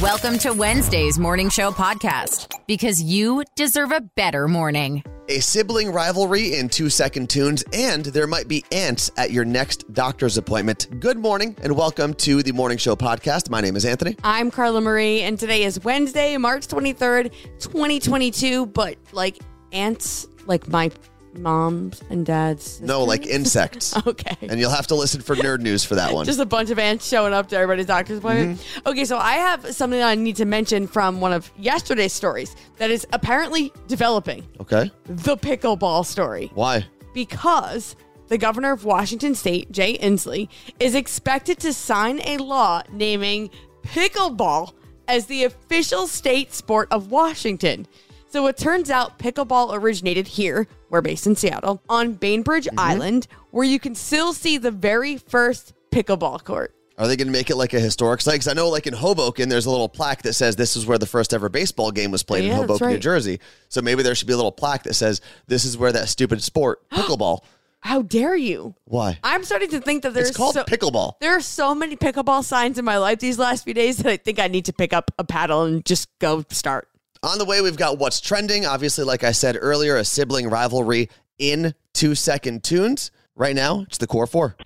Welcome 0.00 0.38
to 0.38 0.54
Wednesday's 0.54 1.18
Morning 1.18 1.50
Show 1.50 1.72
podcast 1.72 2.54
because 2.66 3.02
you 3.02 3.44
deserve 3.54 3.92
a 3.92 4.00
better 4.00 4.48
morning. 4.48 5.04
A 5.28 5.40
sibling 5.40 5.92
rivalry 5.92 6.54
in 6.54 6.70
two 6.70 6.88
second 6.88 7.28
tunes, 7.28 7.62
and 7.74 8.06
there 8.06 8.26
might 8.26 8.48
be 8.48 8.64
ants 8.72 9.10
at 9.18 9.30
your 9.30 9.44
next 9.44 9.92
doctor's 9.92 10.38
appointment. 10.38 10.86
Good 11.00 11.18
morning, 11.18 11.54
and 11.62 11.76
welcome 11.76 12.14
to 12.14 12.42
the 12.42 12.52
Morning 12.52 12.78
Show 12.78 12.96
podcast. 12.96 13.50
My 13.50 13.60
name 13.60 13.76
is 13.76 13.84
Anthony. 13.84 14.16
I'm 14.24 14.50
Carla 14.50 14.80
Marie, 14.80 15.20
and 15.20 15.38
today 15.38 15.64
is 15.64 15.84
Wednesday, 15.84 16.38
March 16.38 16.66
23rd, 16.66 17.30
2022. 17.58 18.64
But 18.64 18.96
like 19.12 19.36
ants, 19.70 20.26
like 20.46 20.66
my 20.66 20.90
moms 21.34 22.02
and 22.10 22.26
dads. 22.26 22.80
No, 22.80 23.04
like 23.04 23.26
insects. 23.26 23.94
Okay. 24.10 24.36
And 24.42 24.58
you'll 24.58 24.70
have 24.70 24.86
to 24.88 24.94
listen 24.94 25.20
for 25.20 25.36
nerd 25.36 25.60
news 25.60 25.84
for 25.84 25.94
that 25.94 26.12
one. 26.12 26.24
Just 26.24 26.40
a 26.40 26.46
bunch 26.46 26.70
of 26.70 26.78
ants 26.78 27.06
showing 27.06 27.32
up 27.32 27.48
to 27.50 27.56
everybody's 27.56 27.86
doctor's 27.86 28.18
appointment. 28.18 28.58
Mm-hmm. 28.58 28.88
Okay, 28.88 29.04
so 29.04 29.18
I 29.18 29.34
have 29.34 29.74
something 29.74 30.02
I 30.02 30.14
need 30.14 30.36
to 30.36 30.46
mention 30.46 30.86
from 30.86 31.20
one 31.20 31.32
of 31.32 31.50
yesterday's 31.56 32.12
stories 32.12 32.56
that 32.78 32.90
is 32.90 33.06
apparently 33.12 33.72
developing 33.88 34.46
okay. 34.58 34.90
the 35.04 35.36
pickleball 35.36 36.04
story 36.06 36.50
Why? 36.54 36.86
because 37.14 37.94
the 38.28 38.38
governor 38.38 38.72
of 38.72 38.84
Washington 38.84 39.34
state, 39.34 39.70
Jay 39.70 39.98
Inslee, 39.98 40.48
is 40.78 40.94
expected 40.94 41.58
to 41.60 41.72
sign 41.72 42.20
a 42.24 42.38
law 42.38 42.82
naming 42.90 43.50
pickleball 43.82 44.72
as 45.08 45.26
the 45.26 45.44
official 45.44 46.06
state 46.06 46.54
sport 46.54 46.88
of 46.90 47.10
Washington. 47.10 47.86
So 48.28 48.46
it 48.46 48.56
turns 48.56 48.90
out 48.90 49.18
pickleball 49.18 49.74
originated 49.74 50.28
here, 50.28 50.68
we're 50.90 51.00
based 51.00 51.26
in 51.26 51.36
Seattle, 51.36 51.82
on 51.88 52.14
Bainbridge 52.14 52.66
mm-hmm. 52.66 52.78
Island, 52.78 53.26
where 53.50 53.64
you 53.64 53.78
can 53.80 53.94
still 53.94 54.32
see 54.32 54.58
the 54.58 54.70
very 54.70 55.16
first 55.16 55.72
pickleball 55.90 56.44
court. 56.44 56.74
Are 56.98 57.08
they 57.08 57.16
going 57.16 57.28
to 57.28 57.32
make 57.32 57.48
it 57.48 57.56
like 57.56 57.72
a 57.72 57.80
historic 57.80 58.20
site? 58.20 58.34
Because 58.34 58.48
I 58.48 58.52
know, 58.52 58.68
like 58.68 58.86
in 58.86 58.92
Hoboken, 58.92 59.48
there's 59.48 59.64
a 59.64 59.70
little 59.70 59.88
plaque 59.88 60.22
that 60.24 60.34
says 60.34 60.56
this 60.56 60.76
is 60.76 60.84
where 60.84 60.98
the 60.98 61.06
first 61.06 61.32
ever 61.32 61.48
baseball 61.48 61.90
game 61.90 62.10
was 62.10 62.22
played 62.22 62.44
Yeah, 62.44 62.50
in 62.50 62.56
Hoboken, 62.56 62.88
New. 62.88 62.98
Jersey. 62.98 63.40
So 63.70 63.80
maybe 63.80 64.02
there 64.02 64.14
should 64.14 64.26
be 64.26 64.34
a 64.34 64.36
little 64.36 64.52
plaque 64.52 64.82
that 64.82 64.92
says 64.92 65.22
this 65.46 65.64
is 65.64 65.78
where 65.78 65.92
that 65.92 66.10
stupid 66.10 66.42
sport, 66.42 66.86
pickleball. 66.92 67.38
How 67.80 68.02
dare 68.02 68.36
you? 68.36 68.74
Why? 68.84 69.18
I'm 69.24 69.44
starting 69.44 69.70
to 69.70 69.80
think 69.80 70.02
that 70.02 70.12
there's 70.12 70.28
It's 70.28 70.36
called 70.36 70.52
so- 70.52 70.64
pickleball. 70.64 71.14
There 71.20 71.34
are 71.34 71.40
so 71.40 71.74
many 71.74 71.96
pickleball 71.96 72.44
signs 72.44 72.78
in 72.78 72.84
my 72.84 72.98
life 72.98 73.20
these 73.20 73.38
last 73.38 73.64
few 73.64 73.72
days 73.72 73.96
that 73.98 74.06
I 74.06 74.18
think 74.18 74.38
I 74.38 74.48
need 74.48 74.66
to 74.66 74.72
pick 74.74 74.92
up 74.92 75.10
a 75.18 75.24
paddle 75.24 75.62
and 75.62 75.82
just 75.86 76.06
go 76.18 76.44
start. 76.50 76.88
On 77.22 77.36
the 77.36 77.44
way, 77.44 77.60
we've 77.60 77.76
got 77.76 77.98
what's 77.98 78.18
trending. 78.18 78.64
Obviously, 78.64 79.04
like 79.04 79.24
I 79.24 79.32
said 79.32 79.58
earlier, 79.60 79.96
a 79.96 80.04
sibling 80.04 80.48
rivalry 80.48 81.10
in 81.38 81.74
two 81.92 82.14
second 82.14 82.64
tunes. 82.64 83.10
Right 83.36 83.54
now, 83.54 83.80
it's 83.80 83.98
the 83.98 84.06
core 84.06 84.26
four. 84.26 84.56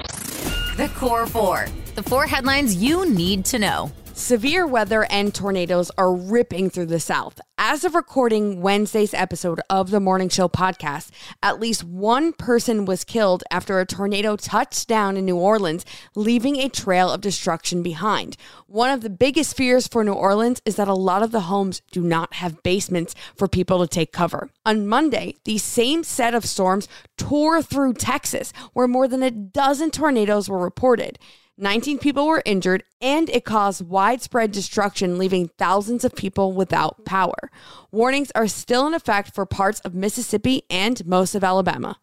The 0.76 0.88
Core 0.94 1.26
Four. 1.26 1.66
The 1.96 2.02
four 2.02 2.26
headlines 2.26 2.76
you 2.76 3.08
need 3.10 3.44
to 3.46 3.58
know. 3.58 3.92
Severe 4.16 4.64
weather 4.64 5.04
and 5.10 5.34
tornadoes 5.34 5.90
are 5.98 6.14
ripping 6.14 6.70
through 6.70 6.86
the 6.86 7.00
South. 7.00 7.40
As 7.58 7.82
of 7.82 7.96
recording 7.96 8.62
Wednesday's 8.62 9.12
episode 9.12 9.60
of 9.68 9.90
the 9.90 9.98
Morning 9.98 10.28
Show 10.28 10.48
podcast, 10.48 11.10
at 11.42 11.58
least 11.58 11.82
one 11.82 12.32
person 12.32 12.84
was 12.84 13.02
killed 13.02 13.42
after 13.50 13.80
a 13.80 13.84
tornado 13.84 14.36
touched 14.36 14.86
down 14.86 15.16
in 15.16 15.24
New 15.24 15.36
Orleans, 15.36 15.84
leaving 16.14 16.54
a 16.56 16.68
trail 16.68 17.10
of 17.10 17.22
destruction 17.22 17.82
behind. 17.82 18.36
One 18.68 18.90
of 18.90 19.00
the 19.00 19.10
biggest 19.10 19.56
fears 19.56 19.88
for 19.88 20.04
New 20.04 20.12
Orleans 20.12 20.62
is 20.64 20.76
that 20.76 20.86
a 20.86 20.94
lot 20.94 21.24
of 21.24 21.32
the 21.32 21.40
homes 21.40 21.82
do 21.90 22.00
not 22.00 22.34
have 22.34 22.62
basements 22.62 23.16
for 23.34 23.48
people 23.48 23.80
to 23.80 23.88
take 23.88 24.12
cover. 24.12 24.48
On 24.64 24.86
Monday, 24.86 25.34
the 25.44 25.58
same 25.58 26.04
set 26.04 26.34
of 26.34 26.44
storms 26.44 26.86
tore 27.16 27.62
through 27.62 27.94
Texas, 27.94 28.52
where 28.74 28.86
more 28.86 29.08
than 29.08 29.24
a 29.24 29.32
dozen 29.32 29.90
tornadoes 29.90 30.48
were 30.48 30.58
reported. 30.58 31.18
19 31.56 31.98
people 31.98 32.26
were 32.26 32.42
injured, 32.44 32.82
and 33.00 33.30
it 33.30 33.44
caused 33.44 33.86
widespread 33.86 34.50
destruction, 34.50 35.18
leaving 35.18 35.48
thousands 35.56 36.04
of 36.04 36.16
people 36.16 36.52
without 36.52 37.04
power. 37.04 37.50
Warnings 37.92 38.32
are 38.34 38.48
still 38.48 38.88
in 38.88 38.94
effect 38.94 39.32
for 39.34 39.46
parts 39.46 39.78
of 39.80 39.94
Mississippi 39.94 40.64
and 40.68 41.06
most 41.06 41.36
of 41.36 41.44
Alabama. 41.44 41.98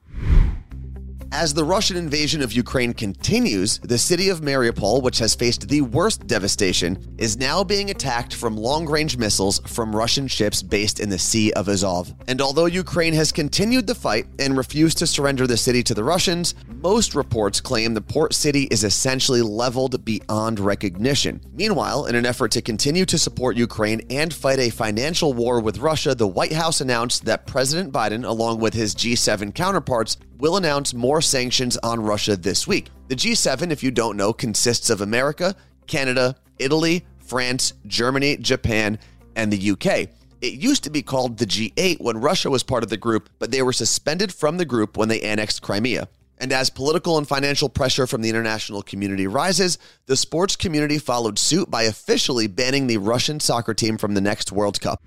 As 1.33 1.53
the 1.53 1.63
Russian 1.63 1.95
invasion 1.95 2.41
of 2.41 2.51
Ukraine 2.51 2.93
continues, 2.93 3.79
the 3.79 3.97
city 3.97 4.27
of 4.27 4.41
Mariupol, 4.41 5.01
which 5.01 5.17
has 5.19 5.33
faced 5.33 5.69
the 5.69 5.79
worst 5.79 6.27
devastation, 6.27 7.15
is 7.17 7.37
now 7.37 7.63
being 7.63 7.89
attacked 7.89 8.35
from 8.35 8.57
long 8.57 8.85
range 8.85 9.17
missiles 9.17 9.61
from 9.65 9.95
Russian 9.95 10.27
ships 10.27 10.61
based 10.61 10.99
in 10.99 11.09
the 11.09 11.17
Sea 11.17 11.53
of 11.53 11.69
Azov. 11.69 12.13
And 12.27 12.41
although 12.41 12.65
Ukraine 12.65 13.13
has 13.13 13.31
continued 13.31 13.87
the 13.87 13.95
fight 13.95 14.27
and 14.39 14.57
refused 14.57 14.97
to 14.97 15.07
surrender 15.07 15.47
the 15.47 15.55
city 15.55 15.81
to 15.83 15.93
the 15.93 16.03
Russians, 16.03 16.53
most 16.67 17.15
reports 17.15 17.61
claim 17.61 17.93
the 17.93 18.01
port 18.01 18.33
city 18.33 18.63
is 18.63 18.83
essentially 18.83 19.41
leveled 19.41 20.03
beyond 20.03 20.59
recognition. 20.59 21.39
Meanwhile, 21.53 22.07
in 22.07 22.15
an 22.15 22.25
effort 22.25 22.51
to 22.51 22.61
continue 22.61 23.05
to 23.05 23.17
support 23.17 23.55
Ukraine 23.55 24.01
and 24.09 24.33
fight 24.33 24.59
a 24.59 24.69
financial 24.69 25.31
war 25.31 25.61
with 25.61 25.77
Russia, 25.77 26.13
the 26.13 26.27
White 26.27 26.51
House 26.53 26.81
announced 26.81 27.23
that 27.23 27.47
President 27.47 27.93
Biden, 27.93 28.25
along 28.25 28.59
with 28.59 28.73
his 28.73 28.93
G7 28.93 29.55
counterparts, 29.55 30.17
will 30.41 30.57
announce 30.57 30.91
more 30.95 31.21
sanctions 31.21 31.77
on 31.77 32.01
Russia 32.01 32.35
this 32.35 32.67
week. 32.67 32.89
The 33.09 33.15
G7, 33.15 33.69
if 33.69 33.83
you 33.83 33.91
don't 33.91 34.17
know, 34.17 34.33
consists 34.33 34.89
of 34.89 35.01
America, 35.01 35.55
Canada, 35.85 36.35
Italy, 36.57 37.05
France, 37.19 37.73
Germany, 37.85 38.37
Japan, 38.37 38.97
and 39.35 39.53
the 39.53 39.71
UK. 39.71 40.09
It 40.41 40.53
used 40.53 40.83
to 40.85 40.89
be 40.89 41.03
called 41.03 41.37
the 41.37 41.45
G8 41.45 42.01
when 42.01 42.17
Russia 42.17 42.49
was 42.49 42.63
part 42.63 42.81
of 42.81 42.89
the 42.89 42.97
group, 42.97 43.29
but 43.37 43.51
they 43.51 43.61
were 43.61 43.71
suspended 43.71 44.33
from 44.33 44.57
the 44.57 44.65
group 44.65 44.97
when 44.97 45.09
they 45.09 45.21
annexed 45.21 45.61
Crimea. 45.61 46.09
And 46.39 46.51
as 46.51 46.71
political 46.71 47.19
and 47.19 47.27
financial 47.27 47.69
pressure 47.69 48.07
from 48.07 48.23
the 48.23 48.29
international 48.29 48.81
community 48.81 49.27
rises, 49.27 49.77
the 50.07 50.17
sports 50.17 50.55
community 50.55 50.97
followed 50.97 51.37
suit 51.37 51.69
by 51.69 51.83
officially 51.83 52.47
banning 52.47 52.87
the 52.87 52.97
Russian 52.97 53.39
soccer 53.39 53.75
team 53.75 53.99
from 53.99 54.15
the 54.15 54.21
next 54.21 54.51
World 54.51 54.81
Cup. 54.81 54.99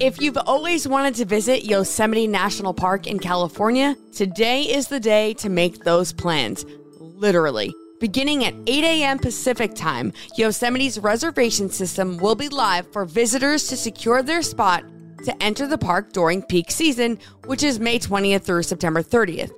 If 0.00 0.18
you've 0.18 0.38
always 0.46 0.88
wanted 0.88 1.14
to 1.16 1.26
visit 1.26 1.66
Yosemite 1.66 2.26
National 2.26 2.72
Park 2.72 3.06
in 3.06 3.18
California, 3.18 3.94
today 4.14 4.62
is 4.62 4.88
the 4.88 4.98
day 4.98 5.34
to 5.34 5.50
make 5.50 5.84
those 5.84 6.10
plans. 6.10 6.64
Literally. 6.98 7.74
Beginning 8.00 8.46
at 8.46 8.54
8 8.66 8.82
a.m. 8.82 9.18
Pacific 9.18 9.74
time, 9.74 10.14
Yosemite's 10.38 10.98
reservation 10.98 11.68
system 11.68 12.16
will 12.16 12.34
be 12.34 12.48
live 12.48 12.90
for 12.94 13.04
visitors 13.04 13.68
to 13.68 13.76
secure 13.76 14.22
their 14.22 14.40
spot 14.40 14.84
to 15.26 15.42
enter 15.42 15.66
the 15.66 15.76
park 15.76 16.14
during 16.14 16.40
peak 16.44 16.70
season, 16.70 17.18
which 17.44 17.62
is 17.62 17.78
May 17.78 17.98
20th 17.98 18.44
through 18.44 18.62
September 18.62 19.02
30th. 19.02 19.50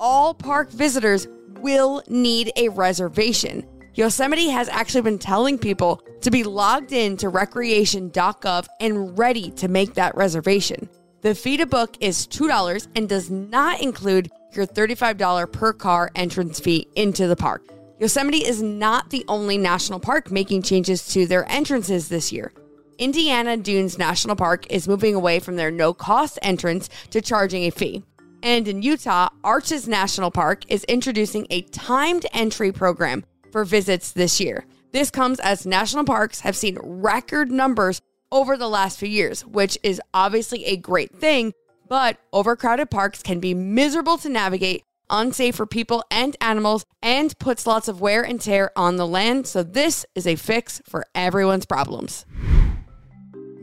All 0.00 0.32
park 0.32 0.70
visitors 0.70 1.28
will 1.60 2.02
need 2.08 2.52
a 2.56 2.70
reservation. 2.70 3.66
Yosemite 3.94 4.48
has 4.48 4.68
actually 4.68 5.02
been 5.02 5.18
telling 5.18 5.58
people 5.58 6.02
to 6.20 6.30
be 6.30 6.44
logged 6.44 6.92
in 6.92 7.16
to 7.16 7.28
recreation.gov 7.28 8.66
and 8.80 9.18
ready 9.18 9.50
to 9.52 9.68
make 9.68 9.94
that 9.94 10.16
reservation. 10.16 10.88
The 11.22 11.34
fee 11.34 11.56
to 11.56 11.66
book 11.66 11.96
is 12.00 12.26
$2 12.28 12.88
and 12.94 13.08
does 13.08 13.30
not 13.30 13.80
include 13.80 14.30
your 14.52 14.66
$35 14.66 15.52
per 15.52 15.72
car 15.72 16.10
entrance 16.14 16.60
fee 16.60 16.86
into 16.94 17.26
the 17.26 17.36
park. 17.36 17.62
Yosemite 17.98 18.46
is 18.46 18.62
not 18.62 19.10
the 19.10 19.24
only 19.28 19.58
national 19.58 20.00
park 20.00 20.30
making 20.30 20.62
changes 20.62 21.06
to 21.08 21.26
their 21.26 21.50
entrances 21.50 22.08
this 22.08 22.32
year. 22.32 22.52
Indiana 22.98 23.56
Dunes 23.56 23.98
National 23.98 24.36
Park 24.36 24.66
is 24.70 24.88
moving 24.88 25.14
away 25.14 25.40
from 25.40 25.56
their 25.56 25.70
no 25.70 25.92
cost 25.92 26.38
entrance 26.42 26.88
to 27.10 27.20
charging 27.20 27.64
a 27.64 27.70
fee. 27.70 28.04
And 28.42 28.66
in 28.68 28.82
Utah, 28.82 29.28
Arches 29.44 29.86
National 29.86 30.30
Park 30.30 30.64
is 30.68 30.84
introducing 30.84 31.46
a 31.50 31.62
timed 31.62 32.24
entry 32.32 32.72
program 32.72 33.24
for 33.50 33.64
visits 33.64 34.12
this 34.12 34.40
year. 34.40 34.64
This 34.92 35.10
comes 35.10 35.38
as 35.40 35.66
national 35.66 36.04
parks 36.04 36.40
have 36.40 36.56
seen 36.56 36.78
record 36.82 37.50
numbers 37.50 38.00
over 38.32 38.56
the 38.56 38.68
last 38.68 38.98
few 38.98 39.08
years, 39.08 39.44
which 39.44 39.78
is 39.82 40.00
obviously 40.14 40.64
a 40.64 40.76
great 40.76 41.14
thing, 41.14 41.52
but 41.88 42.18
overcrowded 42.32 42.90
parks 42.90 43.22
can 43.22 43.40
be 43.40 43.54
miserable 43.54 44.18
to 44.18 44.28
navigate, 44.28 44.84
unsafe 45.08 45.56
for 45.56 45.66
people 45.66 46.04
and 46.10 46.36
animals, 46.40 46.84
and 47.02 47.38
puts 47.38 47.66
lots 47.66 47.88
of 47.88 48.00
wear 48.00 48.22
and 48.22 48.40
tear 48.40 48.70
on 48.76 48.96
the 48.96 49.06
land. 49.06 49.46
So, 49.46 49.62
this 49.62 50.06
is 50.14 50.26
a 50.26 50.36
fix 50.36 50.80
for 50.86 51.04
everyone's 51.14 51.66
problems. 51.66 52.26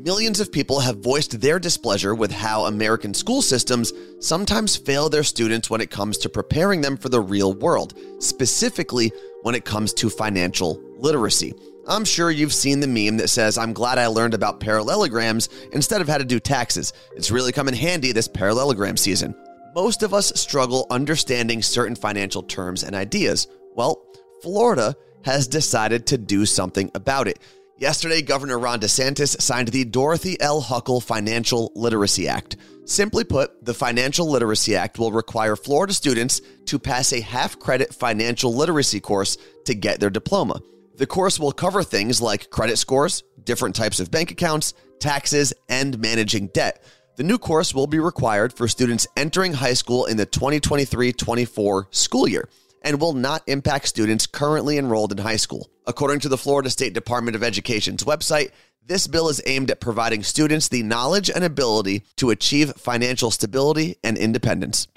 Millions 0.08 0.40
of 0.40 0.52
people 0.54 0.80
have 0.80 1.00
voiced 1.00 1.42
their 1.42 1.60
displeasure 1.60 2.16
with 2.16 2.32
how 2.32 2.66
American 2.66 3.14
school 3.14 3.42
systems 3.42 3.92
sometimes 4.22 4.78
fail 4.78 5.10
their 5.10 5.24
students 5.24 5.70
when 5.70 5.82
it 5.82 5.92
comes 5.92 6.18
to 6.20 6.30
preparing 6.30 6.80
them 6.80 6.96
for 6.96 7.10
the 7.10 7.20
real 7.20 7.54
world, 7.54 7.94
specifically 8.20 9.12
when 9.48 9.56
it 9.56 9.64
comes 9.64 9.94
to 9.94 10.10
financial 10.10 10.78
literacy. 10.98 11.54
I'm 11.88 12.04
sure 12.04 12.30
you've 12.30 12.54
seen 12.54 12.82
the 12.82 12.88
meme 12.88 13.16
that 13.16 13.30
says, 13.30 13.58
I'm 13.58 13.72
glad 13.72 13.98
I 13.98 14.08
learned 14.08 14.34
about 14.34 14.60
parallelograms 14.60 15.48
instead 15.72 16.02
of 16.02 16.10
how 16.10 16.18
to 16.18 16.26
do 16.26 16.38
taxes. 16.38 16.92
It's 17.16 17.32
really 17.32 17.54
come 17.54 17.70
in 17.70 17.74
handy 17.74 18.12
this 18.12 18.28
parallelogram 18.28 18.98
season. 18.98 19.34
Most 19.74 20.04
of 20.04 20.14
us 20.14 20.34
struggle 20.36 20.86
understanding 20.90 21.62
certain 21.62 21.96
financial 21.96 22.44
terms 22.44 22.84
and 22.84 22.94
ideas. 22.94 23.48
Well, 23.74 24.06
Florida 24.42 24.98
has 25.24 25.48
decided 25.48 26.06
to 26.08 26.18
do 26.18 26.46
something 26.46 26.92
about 26.94 27.30
it. 27.30 27.40
Yesterday, 27.80 28.24
Governor 28.24 28.58
Ron 28.58 28.80
DeSantis 28.80 29.40
signed 29.40 29.68
the 29.68 29.86
Dorothy 29.86 30.36
L. 30.42 30.64
Hukill 30.64 31.02
Financial 31.02 31.72
Literacy 31.76 32.28
Act. 32.28 32.58
Simply 32.86 33.24
put, 33.24 33.64
the 33.64 33.74
Financial 33.74 34.28
Literacy 34.28 34.76
Act 34.76 34.98
will 34.98 35.12
require 35.12 35.56
Florida 35.56 35.94
students 35.94 36.42
to 36.66 36.80
pass 36.80 37.14
a 37.14 37.22
half 37.22 37.60
credit 37.60 37.94
financial 37.94 38.52
literacy 38.56 39.00
course 39.00 39.38
to 39.66 39.76
get 39.76 40.00
their 40.00 40.10
diploma. 40.10 40.60
The 40.96 41.06
course 41.06 41.40
will 41.40 41.52
cover 41.52 41.84
things 41.84 42.20
like 42.20 42.50
credit 42.50 42.78
scores, 42.78 43.24
different 43.44 43.76
types 43.76 44.00
of 44.00 44.10
bank 44.10 44.32
accounts, 44.32 44.74
taxes, 45.00 45.54
and 45.70 46.00
managing 46.00 46.48
debt. 46.48 46.84
The 47.18 47.24
new 47.24 47.38
course 47.38 47.76
will 47.76 47.86
be 47.86 48.00
required 48.00 48.54
for 48.54 48.68
students 48.68 49.06
entering 49.16 49.54
high 49.54 49.74
school 49.74 50.06
in 50.06 50.18
the 50.18 50.26
2023 50.26 51.14
24 51.14 51.90
school 51.92 52.28
year 52.28 52.50
and 52.82 53.02
will 53.02 53.14
not 53.14 53.44
impact 53.48 53.88
students 53.88 54.28
currently 54.28 54.78
enrolled 54.78 55.12
in 55.12 55.18
high 55.20 55.38
school. 55.38 55.70
According 55.86 56.20
to 56.22 56.30
the 56.30 56.38
Florida 56.38 56.70
State 56.70 56.94
Department 56.94 57.36
of 57.36 57.44
Education's 57.44 58.04
website, 58.04 58.52
this 58.86 59.08
bill 59.08 59.28
is 59.30 59.42
aimed 59.46 59.70
at 59.70 59.82
providing 59.82 60.24
students 60.24 60.70
the 60.70 60.84
knowledge 60.84 61.30
and 61.30 61.44
ability 61.44 62.04
to 62.16 62.30
achieve 62.30 62.74
financial 62.78 63.32
stability 63.32 63.98
and 64.04 64.18
independence. 64.18 64.88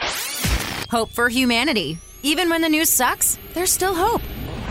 Hope 0.90 1.10
for 1.10 1.28
humanity. 1.28 1.98
Even 2.22 2.50
when 2.50 2.62
the 2.62 2.68
news 2.68 2.88
sucks, 2.88 3.38
there's 3.54 3.72
still 3.72 3.94
hope. 3.94 4.22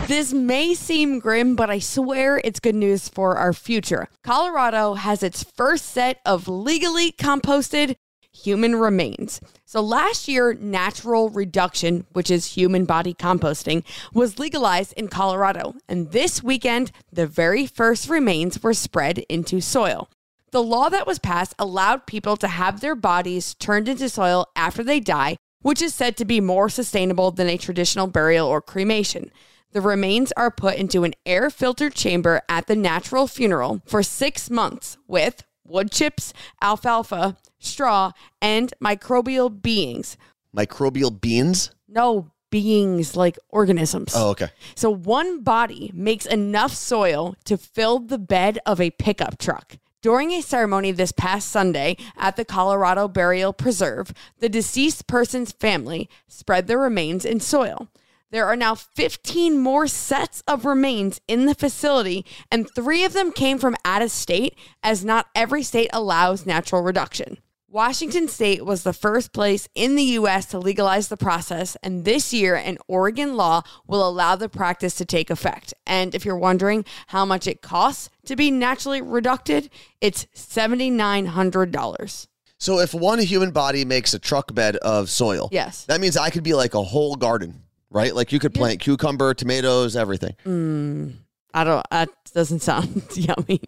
This 0.06 0.32
may 0.32 0.74
seem 0.74 1.18
grim, 1.18 1.54
but 1.54 1.70
I 1.70 1.78
swear 1.78 2.40
it's 2.42 2.60
good 2.60 2.74
news 2.74 3.08
for 3.08 3.36
our 3.36 3.52
future. 3.52 4.08
Colorado 4.24 4.94
has 4.94 5.22
its 5.22 5.44
first 5.44 5.86
set 5.86 6.20
of 6.24 6.48
legally 6.48 7.12
composted 7.12 7.96
human 8.44 8.76
remains. 8.76 9.40
So 9.64 9.80
last 9.80 10.28
year, 10.28 10.54
natural 10.54 11.30
reduction, 11.30 12.06
which 12.12 12.30
is 12.30 12.54
human 12.54 12.84
body 12.84 13.14
composting, 13.14 13.84
was 14.12 14.38
legalized 14.38 14.92
in 14.94 15.08
Colorado. 15.08 15.74
And 15.88 16.10
this 16.12 16.42
weekend, 16.42 16.92
the 17.12 17.26
very 17.26 17.66
first 17.66 18.08
remains 18.08 18.62
were 18.62 18.74
spread 18.74 19.18
into 19.28 19.60
soil. 19.60 20.08
The 20.52 20.62
law 20.62 20.88
that 20.88 21.06
was 21.06 21.18
passed 21.18 21.54
allowed 21.58 22.06
people 22.06 22.36
to 22.38 22.48
have 22.48 22.80
their 22.80 22.96
bodies 22.96 23.54
turned 23.54 23.88
into 23.88 24.08
soil 24.08 24.46
after 24.56 24.82
they 24.82 24.98
die, 24.98 25.36
which 25.62 25.80
is 25.80 25.94
said 25.94 26.16
to 26.16 26.24
be 26.24 26.40
more 26.40 26.68
sustainable 26.68 27.30
than 27.30 27.48
a 27.48 27.56
traditional 27.56 28.08
burial 28.08 28.48
or 28.48 28.60
cremation. 28.60 29.30
The 29.72 29.80
remains 29.80 30.32
are 30.32 30.50
put 30.50 30.76
into 30.76 31.04
an 31.04 31.14
air 31.24 31.48
filtered 31.50 31.94
chamber 31.94 32.42
at 32.48 32.66
the 32.66 32.74
natural 32.74 33.28
funeral 33.28 33.80
for 33.86 34.02
six 34.02 34.50
months 34.50 34.98
with 35.06 35.44
wood 35.70 35.90
chips, 35.90 36.32
alfalfa, 36.60 37.36
straw, 37.58 38.12
and 38.42 38.74
microbial 38.82 39.62
beings. 39.62 40.16
Microbial 40.54 41.18
beans? 41.20 41.70
No, 41.88 42.30
beings 42.50 43.16
like 43.16 43.38
organisms. 43.48 44.12
Oh, 44.14 44.30
okay. 44.30 44.48
So 44.74 44.90
one 44.90 45.42
body 45.42 45.90
makes 45.94 46.26
enough 46.26 46.74
soil 46.74 47.36
to 47.44 47.56
fill 47.56 48.00
the 48.00 48.18
bed 48.18 48.58
of 48.66 48.80
a 48.80 48.90
pickup 48.90 49.38
truck. 49.38 49.76
During 50.02 50.30
a 50.30 50.42
ceremony 50.42 50.92
this 50.92 51.12
past 51.12 51.50
Sunday 51.50 51.96
at 52.16 52.36
the 52.36 52.44
Colorado 52.44 53.06
Burial 53.06 53.52
Preserve, 53.52 54.12
the 54.38 54.48
deceased 54.48 55.06
person's 55.06 55.52
family 55.52 56.08
spread 56.26 56.66
the 56.66 56.78
remains 56.78 57.24
in 57.24 57.38
soil. 57.38 57.88
There 58.32 58.46
are 58.46 58.56
now 58.56 58.76
15 58.76 59.58
more 59.58 59.88
sets 59.88 60.42
of 60.46 60.64
remains 60.64 61.20
in 61.26 61.46
the 61.46 61.54
facility, 61.54 62.24
and 62.50 62.68
three 62.72 63.04
of 63.04 63.12
them 63.12 63.32
came 63.32 63.58
from 63.58 63.76
out 63.84 64.02
of 64.02 64.10
state, 64.12 64.56
as 64.84 65.04
not 65.04 65.26
every 65.34 65.64
state 65.64 65.90
allows 65.92 66.46
natural 66.46 66.82
reduction. 66.82 67.38
Washington 67.68 68.26
state 68.28 68.64
was 68.64 68.82
the 68.82 68.92
first 68.92 69.32
place 69.32 69.68
in 69.76 69.94
the 69.96 70.02
U.S. 70.02 70.46
to 70.46 70.58
legalize 70.58 71.08
the 71.08 71.16
process, 71.16 71.76
and 71.82 72.04
this 72.04 72.32
year, 72.32 72.54
an 72.56 72.78
Oregon 72.88 73.36
law 73.36 73.62
will 73.86 74.08
allow 74.08 74.34
the 74.36 74.48
practice 74.48 74.94
to 74.96 75.04
take 75.04 75.30
effect. 75.30 75.72
And 75.86 76.14
if 76.14 76.24
you're 76.24 76.36
wondering 76.36 76.84
how 77.08 77.24
much 77.24 77.46
it 77.46 77.62
costs 77.62 78.10
to 78.26 78.34
be 78.36 78.50
naturally 78.50 79.02
reducted, 79.02 79.70
it's 80.00 80.26
$7,900. 80.36 82.26
So 82.58 82.78
if 82.78 82.92
one 82.92 83.20
human 83.20 83.52
body 83.52 83.84
makes 83.84 84.14
a 84.14 84.18
truck 84.18 84.52
bed 84.54 84.76
of 84.76 85.08
soil, 85.08 85.48
Yes. 85.50 85.84
that 85.86 86.00
means 86.00 86.16
I 86.16 86.30
could 86.30 86.42
be 86.42 86.54
like 86.54 86.74
a 86.74 86.82
whole 86.82 87.14
garden, 87.16 87.62
right? 87.90 88.14
Like 88.14 88.32
you 88.32 88.38
could 88.38 88.54
plant 88.54 88.80
cucumber, 88.80 89.34
tomatoes, 89.34 89.96
everything. 89.96 90.36
Mm, 90.44 91.14
I 91.52 91.64
don't, 91.64 91.86
that 91.90 92.08
doesn't 92.32 92.60
sound 92.60 93.02
yummy. 93.14 93.60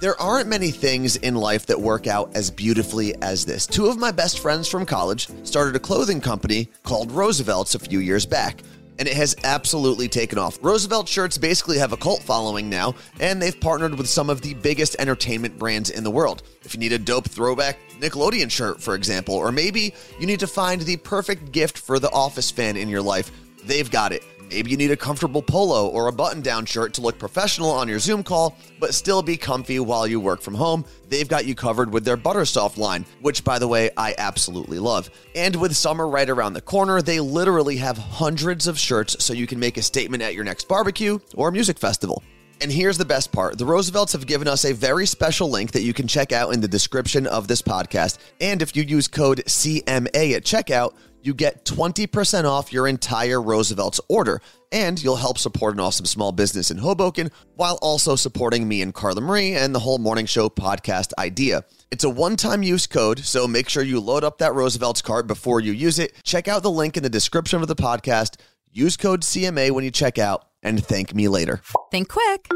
There 0.00 0.20
aren't 0.20 0.48
many 0.48 0.72
things 0.72 1.14
in 1.14 1.36
life 1.36 1.66
that 1.66 1.80
work 1.80 2.08
out 2.08 2.34
as 2.34 2.50
beautifully 2.50 3.14
as 3.22 3.44
this. 3.46 3.68
Two 3.68 3.86
of 3.86 3.98
my 3.98 4.10
best 4.10 4.40
friends 4.40 4.66
from 4.66 4.84
college 4.84 5.28
started 5.46 5.76
a 5.76 5.78
clothing 5.78 6.20
company 6.20 6.68
called 6.82 7.12
Roosevelt's 7.12 7.76
a 7.76 7.78
few 7.78 8.00
years 8.00 8.26
back, 8.26 8.62
and 9.02 9.08
it 9.08 9.16
has 9.16 9.34
absolutely 9.42 10.06
taken 10.06 10.38
off. 10.38 10.60
Roosevelt 10.62 11.08
shirts 11.08 11.36
basically 11.36 11.76
have 11.76 11.92
a 11.92 11.96
cult 11.96 12.22
following 12.22 12.70
now, 12.70 12.94
and 13.18 13.42
they've 13.42 13.60
partnered 13.60 13.96
with 13.96 14.08
some 14.08 14.30
of 14.30 14.42
the 14.42 14.54
biggest 14.54 14.94
entertainment 15.00 15.58
brands 15.58 15.90
in 15.90 16.04
the 16.04 16.10
world. 16.10 16.44
If 16.62 16.72
you 16.72 16.78
need 16.78 16.92
a 16.92 17.00
dope 17.00 17.28
throwback 17.28 17.78
Nickelodeon 17.98 18.48
shirt, 18.48 18.80
for 18.80 18.94
example, 18.94 19.34
or 19.34 19.50
maybe 19.50 19.92
you 20.20 20.26
need 20.28 20.38
to 20.38 20.46
find 20.46 20.82
the 20.82 20.98
perfect 20.98 21.50
gift 21.50 21.78
for 21.78 21.98
the 21.98 22.12
office 22.12 22.52
fan 22.52 22.76
in 22.76 22.88
your 22.88 23.02
life, 23.02 23.32
they've 23.64 23.90
got 23.90 24.12
it. 24.12 24.22
Maybe 24.52 24.70
you 24.70 24.76
need 24.76 24.90
a 24.90 24.96
comfortable 24.98 25.40
polo 25.40 25.88
or 25.88 26.08
a 26.08 26.12
button 26.12 26.42
down 26.42 26.66
shirt 26.66 26.92
to 26.94 27.00
look 27.00 27.18
professional 27.18 27.70
on 27.70 27.88
your 27.88 27.98
Zoom 27.98 28.22
call, 28.22 28.58
but 28.78 28.92
still 28.92 29.22
be 29.22 29.38
comfy 29.38 29.80
while 29.80 30.06
you 30.06 30.20
work 30.20 30.42
from 30.42 30.54
home. 30.54 30.84
They've 31.08 31.28
got 31.28 31.46
you 31.46 31.54
covered 31.54 31.90
with 31.90 32.04
their 32.04 32.18
Buttersoft 32.18 32.76
line, 32.76 33.06
which, 33.22 33.44
by 33.44 33.58
the 33.58 33.66
way, 33.66 33.90
I 33.96 34.14
absolutely 34.18 34.78
love. 34.78 35.08
And 35.34 35.56
with 35.56 35.74
summer 35.74 36.06
right 36.06 36.28
around 36.28 36.52
the 36.52 36.60
corner, 36.60 37.00
they 37.00 37.18
literally 37.18 37.78
have 37.78 37.96
hundreds 37.96 38.66
of 38.66 38.78
shirts 38.78 39.24
so 39.24 39.32
you 39.32 39.46
can 39.46 39.58
make 39.58 39.78
a 39.78 39.82
statement 39.82 40.22
at 40.22 40.34
your 40.34 40.44
next 40.44 40.68
barbecue 40.68 41.18
or 41.34 41.50
music 41.50 41.78
festival. 41.78 42.22
And 42.60 42.70
here's 42.70 42.98
the 42.98 43.04
best 43.04 43.32
part 43.32 43.58
the 43.58 43.66
Roosevelts 43.66 44.12
have 44.12 44.26
given 44.26 44.46
us 44.46 44.64
a 44.64 44.72
very 44.72 45.06
special 45.06 45.50
link 45.50 45.72
that 45.72 45.82
you 45.82 45.92
can 45.92 46.06
check 46.06 46.32
out 46.32 46.54
in 46.54 46.60
the 46.60 46.68
description 46.68 47.26
of 47.26 47.48
this 47.48 47.62
podcast. 47.62 48.18
And 48.40 48.62
if 48.62 48.76
you 48.76 48.82
use 48.82 49.08
code 49.08 49.42
CMA 49.46 50.34
at 50.34 50.44
checkout, 50.44 50.94
you 51.22 51.34
get 51.34 51.64
20% 51.64 52.44
off 52.44 52.72
your 52.72 52.88
entire 52.88 53.40
Roosevelt's 53.40 54.00
order. 54.08 54.40
And 54.70 55.02
you'll 55.02 55.16
help 55.16 55.38
support 55.38 55.74
an 55.74 55.80
awesome 55.80 56.06
small 56.06 56.32
business 56.32 56.70
in 56.70 56.78
Hoboken 56.78 57.30
while 57.56 57.78
also 57.82 58.16
supporting 58.16 58.66
me 58.66 58.80
and 58.80 58.94
Carla 58.94 59.20
Marie 59.20 59.54
and 59.54 59.74
the 59.74 59.78
whole 59.80 59.98
morning 59.98 60.26
show 60.26 60.48
podcast 60.48 61.12
idea. 61.18 61.64
It's 61.90 62.04
a 62.04 62.10
one 62.10 62.36
time 62.36 62.62
use 62.62 62.86
code, 62.86 63.18
so 63.18 63.46
make 63.46 63.68
sure 63.68 63.82
you 63.82 64.00
load 64.00 64.24
up 64.24 64.38
that 64.38 64.54
Roosevelt's 64.54 65.02
card 65.02 65.26
before 65.26 65.60
you 65.60 65.72
use 65.72 65.98
it. 65.98 66.14
Check 66.24 66.48
out 66.48 66.62
the 66.62 66.70
link 66.70 66.96
in 66.96 67.02
the 67.02 67.10
description 67.10 67.60
of 67.60 67.68
the 67.68 67.76
podcast. 67.76 68.36
Use 68.74 68.96
code 68.96 69.20
CMA 69.20 69.70
when 69.70 69.84
you 69.84 69.90
check 69.90 70.18
out, 70.18 70.46
and 70.62 70.82
thank 70.84 71.14
me 71.14 71.28
later. 71.28 71.60
Think 71.90 72.08
quick. 72.08 72.48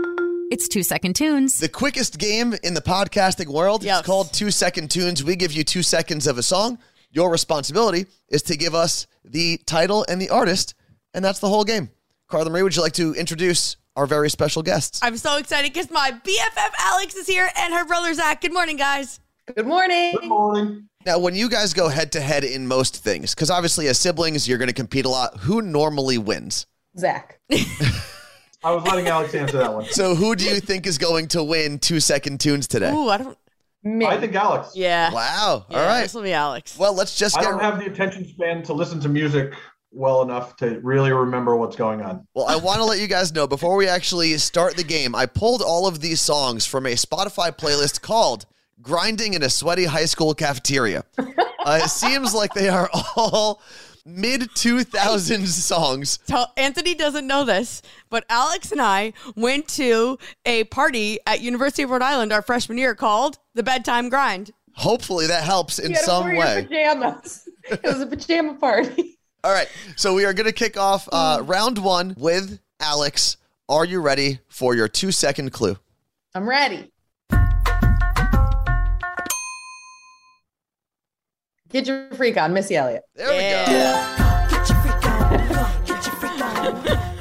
It's 0.51 0.67
two 0.67 0.83
second 0.83 1.15
tunes. 1.15 1.59
The 1.59 1.69
quickest 1.69 2.19
game 2.19 2.55
in 2.63 2.73
the 2.73 2.81
podcasting 2.81 3.49
world 3.49 3.85
Yes. 3.85 4.01
is 4.01 4.07
called 4.07 4.33
Two 4.33 4.51
Second 4.51 4.91
Tunes. 4.91 5.23
We 5.23 5.37
give 5.37 5.53
you 5.53 5.63
two 5.63 5.83
seconds 5.83 6.27
of 6.27 6.39
a 6.39 6.43
song. 6.43 6.79
Your 7.11 7.31
responsibility 7.31 8.07
is 8.31 8.43
to 8.45 8.57
give 8.57 8.75
us 8.75 9.07
the 9.25 9.59
title 9.67 10.07
and 10.09 10.19
the 10.21 10.31
artist, 10.31 10.75
and 11.13 11.23
that's 11.25 11.41
the 11.41 11.49
whole 11.49 11.65
game. 11.65 11.91
Carla 12.29 12.49
Marie, 12.49 12.63
would 12.63 12.75
you 12.75 12.81
like 12.83 12.95
to 12.95 13.13
introduce 13.15 13.77
our 13.95 14.07
very 14.07 14.31
special 14.31 14.63
guests? 14.63 15.01
I'm 15.03 15.17
so 15.19 15.37
excited 15.37 15.73
because 15.75 15.91
my 15.91 16.13
BFF 16.13 16.73
Alex 16.79 17.15
is 17.15 17.27
here 17.27 17.51
and 17.58 17.75
her 17.75 17.85
brother 17.85 18.15
Zach. 18.15 18.41
Good 18.41 18.55
morning, 18.55 18.77
guys. 18.79 19.20
Good 19.55 19.67
morning. 19.67 20.12
Good 20.12 20.29
morning. 20.29 20.88
Now, 21.05 21.20
when 21.20 21.36
you 21.36 21.48
guys 21.48 21.72
go 21.72 21.88
head 21.88 22.10
to 22.12 22.20
head 22.20 22.43
in 22.43 22.67
most 22.67 22.96
things, 22.96 23.32
because 23.32 23.48
obviously 23.48 23.86
as 23.86 23.96
siblings, 23.96 24.48
you're 24.48 24.58
going 24.58 24.69
to 24.69 24.74
compete 24.74 25.05
a 25.05 25.08
lot, 25.08 25.38
who 25.38 25.62
normally 25.62 26.19
wins? 26.19 26.67
Zach. 26.98 27.38
I 27.53 28.74
was 28.74 28.84
letting 28.84 29.06
Alex 29.06 29.34
answer 29.34 29.58
that 29.58 29.72
one. 29.72 29.84
So, 29.84 30.17
who 30.17 30.34
do 30.34 30.44
you 30.44 30.58
think 30.58 30.84
is 30.84 30.98
going 30.98 31.29
to 31.29 31.44
win 31.44 31.79
Two 31.79 32.00
Second 32.00 32.41
Tunes 32.41 32.67
today? 32.67 32.93
Ooh, 32.93 33.08
I 33.08 33.19
don't. 33.19 33.38
Me. 33.84 34.05
I 34.05 34.19
think 34.19 34.34
Alex. 34.34 34.72
Yeah. 34.74 35.12
Wow. 35.12 35.67
Yeah, 35.70 35.79
All 35.79 35.86
right. 35.86 36.03
This 36.03 36.15
will 36.15 36.22
be 36.22 36.32
Alex. 36.32 36.76
Well, 36.76 36.93
let's 36.93 37.17
just 37.17 37.38
I 37.38 37.43
get. 37.43 37.50
don't 37.50 37.60
have 37.60 37.79
the 37.79 37.86
attention 37.86 38.26
span 38.26 38.65
to 38.65 38.72
listen 38.72 38.98
to 39.00 39.08
music 39.08 39.55
well 39.93 40.22
enough 40.22 40.56
to 40.56 40.81
really 40.81 41.12
remember 41.12 41.55
what's 41.55 41.76
going 41.76 42.03
on. 42.03 42.26
Well, 42.34 42.46
I 42.46 42.56
want 42.56 42.79
to 42.79 42.84
let 42.84 42.98
you 42.98 43.06
guys 43.06 43.32
know 43.32 43.46
before 43.46 43.76
we 43.76 43.86
actually 43.86 44.36
start 44.38 44.76
the 44.76 44.82
game, 44.82 45.15
I 45.15 45.26
pulled 45.26 45.62
all 45.62 45.86
of 45.86 46.00
these 46.00 46.20
songs 46.20 46.67
from 46.67 46.84
a 46.84 46.94
Spotify 46.94 47.56
playlist 47.56 48.00
called 48.00 48.46
Grinding 48.83 49.35
in 49.35 49.43
a 49.43 49.51
Sweaty 49.51 49.85
High 49.85 50.05
School 50.05 50.35
Cafeteria. 50.35 51.05
Uh, 51.19 51.81
it 51.83 51.89
seems 51.89 52.35
like 52.35 52.55
they 52.55 52.69
are 52.69 52.89
all 53.17 53.61
mid 54.05 54.43
2000s 54.43 55.47
songs. 55.47 56.19
So 56.27 56.47
Anthony 56.56 56.95
doesn't 56.95 57.27
know 57.27 57.45
this, 57.45 57.83
but 58.09 58.25
Alex 58.29 58.73
and 58.73 58.81
I 58.81 59.13
went 59.35 59.67
to 59.71 60.19
a 60.45 60.65
party 60.65 61.19
at 61.27 61.41
University 61.41 61.83
of 61.83 61.91
Rhode 61.91 62.03
Island 62.03 62.33
our 62.33 62.43
freshman 62.43 62.79
year 62.79 62.95
called 62.95 63.39
the 63.55 63.63
Bedtime 63.63 64.09
Grind. 64.09 64.53
Hopefully 64.75 65.27
that 65.27 65.43
helps 65.43 65.79
in 65.79 65.91
You 65.91 65.95
had 65.95 66.01
to 66.01 66.06
some 66.06 66.25
wear 66.27 66.37
way. 66.39 66.63
Pajamas. 66.69 67.49
it 67.65 67.83
was 67.83 68.01
a 68.01 68.06
pajama 68.06 68.55
party. 68.55 69.19
All 69.43 69.53
right. 69.53 69.69
So 69.97 70.15
we 70.15 70.25
are 70.25 70.33
going 70.33 70.47
to 70.47 70.53
kick 70.53 70.77
off 70.77 71.09
uh, 71.11 71.41
round 71.43 71.79
one 71.79 72.15
with 72.19 72.61
Alex. 72.79 73.39
Are 73.69 73.85
you 73.85 74.01
ready 74.01 74.39
for 74.49 74.77
your 74.77 74.87
two 74.87 75.11
second 75.11 75.53
clue? 75.53 75.77
I'm 76.35 76.49
ready. 76.49 76.93
Get 81.70 81.87
your 81.87 82.08
freak 82.15 82.37
on, 82.37 82.53
Missy 82.53 82.77
Elliott. 82.77 83.03
There 83.15 83.29
we 83.29 83.37
Yeah. 83.39 83.67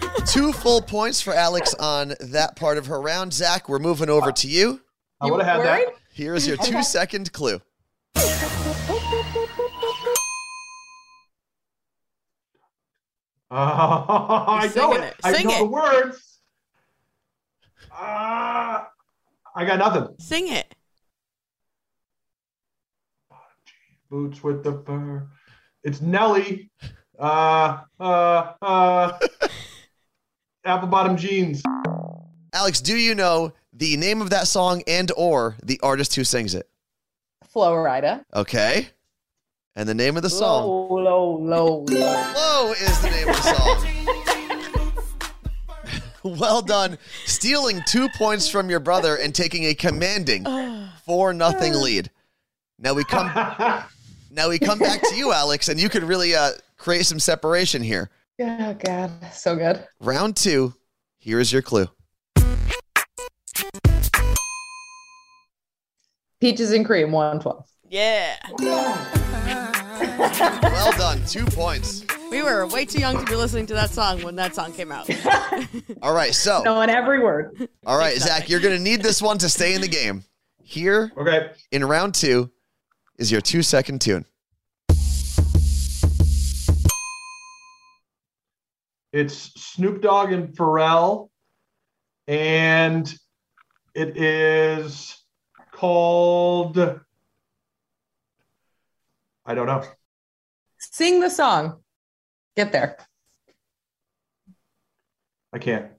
go. 0.07 0.25
Two 0.25 0.51
full 0.53 0.81
points 0.81 1.21
for 1.21 1.33
Alex 1.33 1.73
on 1.75 2.13
that 2.19 2.55
part 2.55 2.77
of 2.77 2.87
her 2.87 2.99
round. 3.01 3.33
Zach, 3.33 3.69
we're 3.69 3.79
moving 3.79 4.09
over 4.09 4.31
to 4.31 4.47
you. 4.47 4.81
I 5.21 5.29
would 5.31 5.41
have 5.43 5.57
had 5.57 5.65
that. 5.65 5.93
Here's 6.13 6.47
your 6.47 6.57
two 6.57 6.83
second 6.83 7.31
clue. 7.33 7.61
Uh, 13.51 13.55
I 14.49 14.71
know 14.75 14.91
singing 14.91 15.03
it. 15.03 15.07
it. 15.09 15.15
I 15.23 15.33
Sing 15.33 15.47
know 15.47 15.53
it. 15.55 15.59
the 15.59 15.65
words. 15.65 16.39
Ah, 17.91 18.89
I 19.55 19.65
got 19.65 19.79
nothing. 19.79 20.07
Sing 20.19 20.51
it. 20.51 20.64
Boots 24.15 24.41
with 24.41 24.63
the 24.63 24.81
fur. 24.85 25.27
It's 25.83 25.99
Nelly. 25.99 26.71
Uh, 27.19 27.79
uh, 27.99 28.53
uh. 28.61 29.19
Apple 30.65 30.87
bottom 30.87 31.17
jeans. 31.17 31.61
Alex, 32.53 32.79
do 32.79 32.95
you 32.95 33.13
know 33.13 33.51
the 33.73 33.97
name 33.97 34.21
of 34.21 34.29
that 34.29 34.47
song 34.47 34.83
and 34.87 35.11
or 35.17 35.57
the 35.61 35.81
artist 35.83 36.15
who 36.15 36.23
sings 36.23 36.55
it? 36.55 36.69
Flo 37.43 37.73
Rida. 37.73 38.23
Okay. 38.33 38.87
And 39.75 39.89
the 39.89 39.93
name 39.93 40.15
of 40.15 40.23
the 40.23 40.29
song. 40.29 40.65
Low, 40.65 40.87
low, 40.95 41.31
low, 41.35 41.85
low. 41.89 42.33
Low 42.35 42.71
is 42.71 43.01
the 43.01 43.09
name 43.09 43.27
of 43.27 43.35
the 43.35 43.41
song. 46.23 46.37
well 46.39 46.61
done. 46.61 46.97
Stealing 47.25 47.81
two 47.85 48.07
points 48.15 48.47
from 48.47 48.69
your 48.69 48.79
brother 48.79 49.17
and 49.17 49.35
taking 49.35 49.65
a 49.65 49.73
commanding 49.73 50.45
four 51.05 51.33
nothing 51.33 51.73
lead. 51.73 52.09
Now 52.79 52.93
we 52.93 53.03
come 53.03 53.29
now 54.35 54.49
we 54.49 54.59
come 54.59 54.79
back 54.79 55.01
to 55.01 55.15
you, 55.15 55.31
Alex, 55.33 55.69
and 55.69 55.79
you 55.79 55.89
could 55.89 56.03
really 56.03 56.35
uh, 56.35 56.51
create 56.77 57.05
some 57.05 57.19
separation 57.19 57.81
here. 57.81 58.09
Oh 58.39 58.73
God, 58.73 59.11
so 59.33 59.55
good. 59.55 59.85
Round 59.99 60.35
two. 60.35 60.73
Here 61.17 61.39
is 61.39 61.51
your 61.51 61.61
clue. 61.61 61.87
Peaches 66.41 66.71
and 66.71 66.85
cream, 66.85 67.11
one 67.11 67.39
twelve. 67.39 67.65
Yeah. 67.89 68.35
Well 68.59 68.95
done. 70.97 71.23
Two 71.25 71.45
points. 71.45 72.03
We 72.29 72.43
were 72.43 72.67
way 72.67 72.85
too 72.85 72.99
young 72.99 73.17
to 73.17 73.25
be 73.25 73.35
listening 73.35 73.65
to 73.67 73.73
that 73.75 73.91
song 73.91 74.21
when 74.23 74.35
that 74.35 74.53
song 74.53 74.73
came 74.73 74.91
out. 74.91 75.09
All 76.01 76.13
right. 76.13 76.35
So, 76.35 76.61
Knowing 76.63 76.89
every 76.89 77.23
word. 77.23 77.69
all 77.85 77.97
right, 77.97 78.17
Zach, 78.17 78.49
you're 78.49 78.59
going 78.59 78.75
to 78.75 78.83
need 78.83 79.01
this 79.01 79.21
one 79.21 79.37
to 79.37 79.47
stay 79.47 79.73
in 79.75 79.81
the 79.81 79.87
game. 79.87 80.23
Here 80.61 81.11
Okay. 81.15 81.51
in 81.71 81.85
round 81.85 82.15
two 82.15 82.51
is 83.17 83.31
your 83.31 83.41
two 83.41 83.61
second 83.61 84.01
tune. 84.01 84.25
It's 89.11 89.53
Snoop 89.55 90.01
Dogg 90.01 90.33
and 90.33 90.49
Pharrell, 90.49 91.29
and 92.27 93.13
it 93.93 94.17
is 94.17 95.17
called. 95.71 96.77
I 99.45 99.53
don't 99.53 99.67
know. 99.67 99.83
Sing 100.77 101.21
the 101.21 101.29
song. 101.29 101.81
Get 102.57 102.71
there. 102.71 102.97
I 105.53 105.59
can't. 105.59 105.94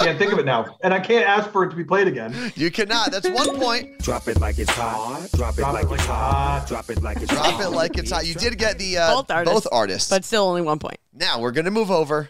I 0.00 0.04
can't 0.04 0.18
think 0.18 0.32
of 0.32 0.38
it 0.38 0.44
now, 0.44 0.76
and 0.82 0.94
I 0.94 1.00
can't 1.00 1.26
ask 1.28 1.50
for 1.50 1.64
it 1.64 1.70
to 1.70 1.76
be 1.76 1.84
played 1.84 2.06
again. 2.06 2.34
You 2.54 2.70
cannot. 2.70 3.10
That's 3.10 3.28
one 3.28 3.58
point. 3.58 3.98
Drop 3.98 4.28
it 4.28 4.40
like 4.40 4.58
it's 4.58 4.70
hot. 4.70 5.28
Drop 5.34 5.54
it 5.54 5.56
Drop 5.58 5.74
like 5.74 5.84
it 5.86 5.92
it's 5.94 6.04
hot. 6.06 6.60
hot. 6.60 6.68
Drop 6.68 6.90
it 6.90 7.02
like 7.02 7.16
it's 7.18 7.32
Drop 7.32 7.46
hot. 7.46 7.64
it 7.64 7.68
like 7.70 7.98
it's 7.98 8.10
hot. 8.10 8.26
You 8.26 8.34
did 8.34 8.58
get 8.58 8.78
the 8.78 8.98
uh, 8.98 9.14
Both 9.14 9.30
artists. 9.30 9.66
artists. 9.66 10.10
But 10.10 10.24
still 10.24 10.44
only 10.44 10.62
one 10.62 10.78
point. 10.78 10.98
now 11.12 11.40
we're 11.40 11.50
going 11.52 11.64
to 11.64 11.70
move 11.70 11.90
over 11.90 12.28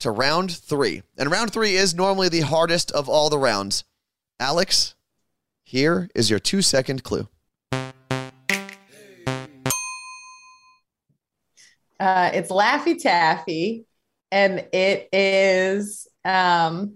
to 0.00 0.10
round 0.10 0.50
three. 0.56 1.02
And 1.16 1.30
round 1.30 1.52
three 1.52 1.74
is 1.76 1.94
normally 1.94 2.28
the 2.28 2.40
hardest 2.40 2.90
of 2.92 3.08
all 3.08 3.30
the 3.30 3.38
rounds. 3.38 3.84
Alex, 4.40 4.94
here 5.64 6.08
is 6.14 6.30
your 6.30 6.38
two 6.38 6.62
second 6.62 7.02
clue. 7.04 7.28
Uh, 12.00 12.30
it's 12.32 12.50
Laffy 12.50 13.00
Taffy, 13.00 13.84
and 14.30 14.66
it 14.72 15.08
is 15.12 16.06
um. 16.24 16.94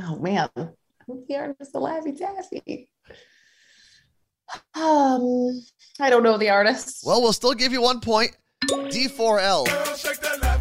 Oh 0.00 0.16
man, 0.16 0.48
who's 1.06 1.26
the 1.28 1.36
artist 1.36 1.74
of 1.74 1.82
Laffy 1.82 2.16
Taffy? 2.16 2.88
Um, 4.74 5.62
I 6.00 6.10
don't 6.10 6.22
know 6.22 6.36
the 6.38 6.50
artist. 6.50 7.02
Well, 7.04 7.20
we'll 7.20 7.32
still 7.32 7.54
give 7.54 7.72
you 7.72 7.82
one 7.82 8.00
point. 8.00 8.36
D4L 8.66 9.66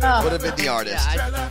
Oh, 0.02 0.24
would 0.24 0.32
have 0.32 0.42
been 0.42 0.56
the 0.56 0.68
artist. 0.70 1.06
Yeah, 1.16 1.50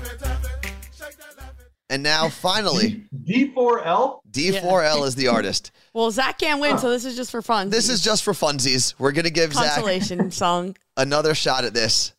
And 1.91 2.03
now, 2.03 2.29
finally, 2.29 3.05
D4L. 3.25 4.21
D4L 4.31 5.07
is 5.07 5.15
the 5.15 5.29
artist. 5.29 5.73
well, 5.93 6.11
Zach 6.11 6.39
can't 6.39 6.61
win, 6.61 6.79
so 6.79 6.91
this 6.91 7.05
is 7.05 7.17
just 7.17 7.31
for 7.31 7.43
fun. 7.43 7.71
This 7.71 7.89
is 7.89 8.03
just 8.03 8.23
for 8.23 8.33
funsies. 8.33 8.95
We're 8.99 9.13
going 9.13 9.25
to 9.25 9.31
give 9.31 9.53
Zach 9.53 9.75
consolation 9.75 10.31
song. 10.31 10.77
another 10.97 11.35
shot 11.35 11.65
at 11.65 11.75
this. 11.75 12.13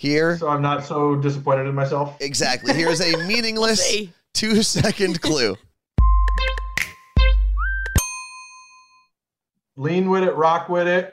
Here, 0.00 0.38
So 0.38 0.48
I'm 0.48 0.62
not 0.62 0.82
so 0.86 1.14
disappointed 1.14 1.66
in 1.66 1.74
myself. 1.74 2.16
exactly. 2.20 2.72
Here's 2.72 3.02
a 3.02 3.18
meaningless 3.26 3.84
see. 3.86 4.10
two 4.32 4.62
second 4.62 5.20
clue. 5.26 5.58
Lean 9.76 10.08
with 10.08 10.22
it, 10.24 10.34
rock 10.36 10.70
with 10.70 10.88
it. 10.88 11.12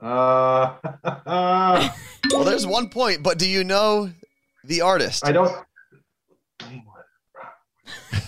Uh, 0.00 0.74
Well, 2.32 2.44
there's 2.44 2.64
one 2.64 2.88
point, 2.90 3.24
but 3.24 3.40
do 3.40 3.48
you 3.48 3.64
know 3.64 4.12
the 4.62 4.82
artist? 4.82 5.26
I 5.26 5.32
don't. 5.32 5.48
Lean 6.62 6.84
with 6.86 7.00
it, 7.00 7.36
rock 7.36 7.54
with 8.12 8.22
it. 8.22 8.24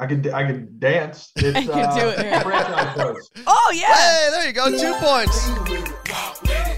I 0.00 0.06
could 0.08 0.26
I 0.26 0.44
could 0.44 0.80
dance. 0.80 1.30
It's 1.36 1.66
You 1.66 1.72
uh, 1.72 2.00
do 2.00 2.08
it, 2.08 2.26
yeah. 2.26 3.14
Oh 3.46 3.72
yeah. 3.72 3.94
Hey, 3.94 4.28
there 4.32 4.46
you 4.48 4.52
go. 4.52 4.76
Two 4.76 4.92
points. 4.98 6.03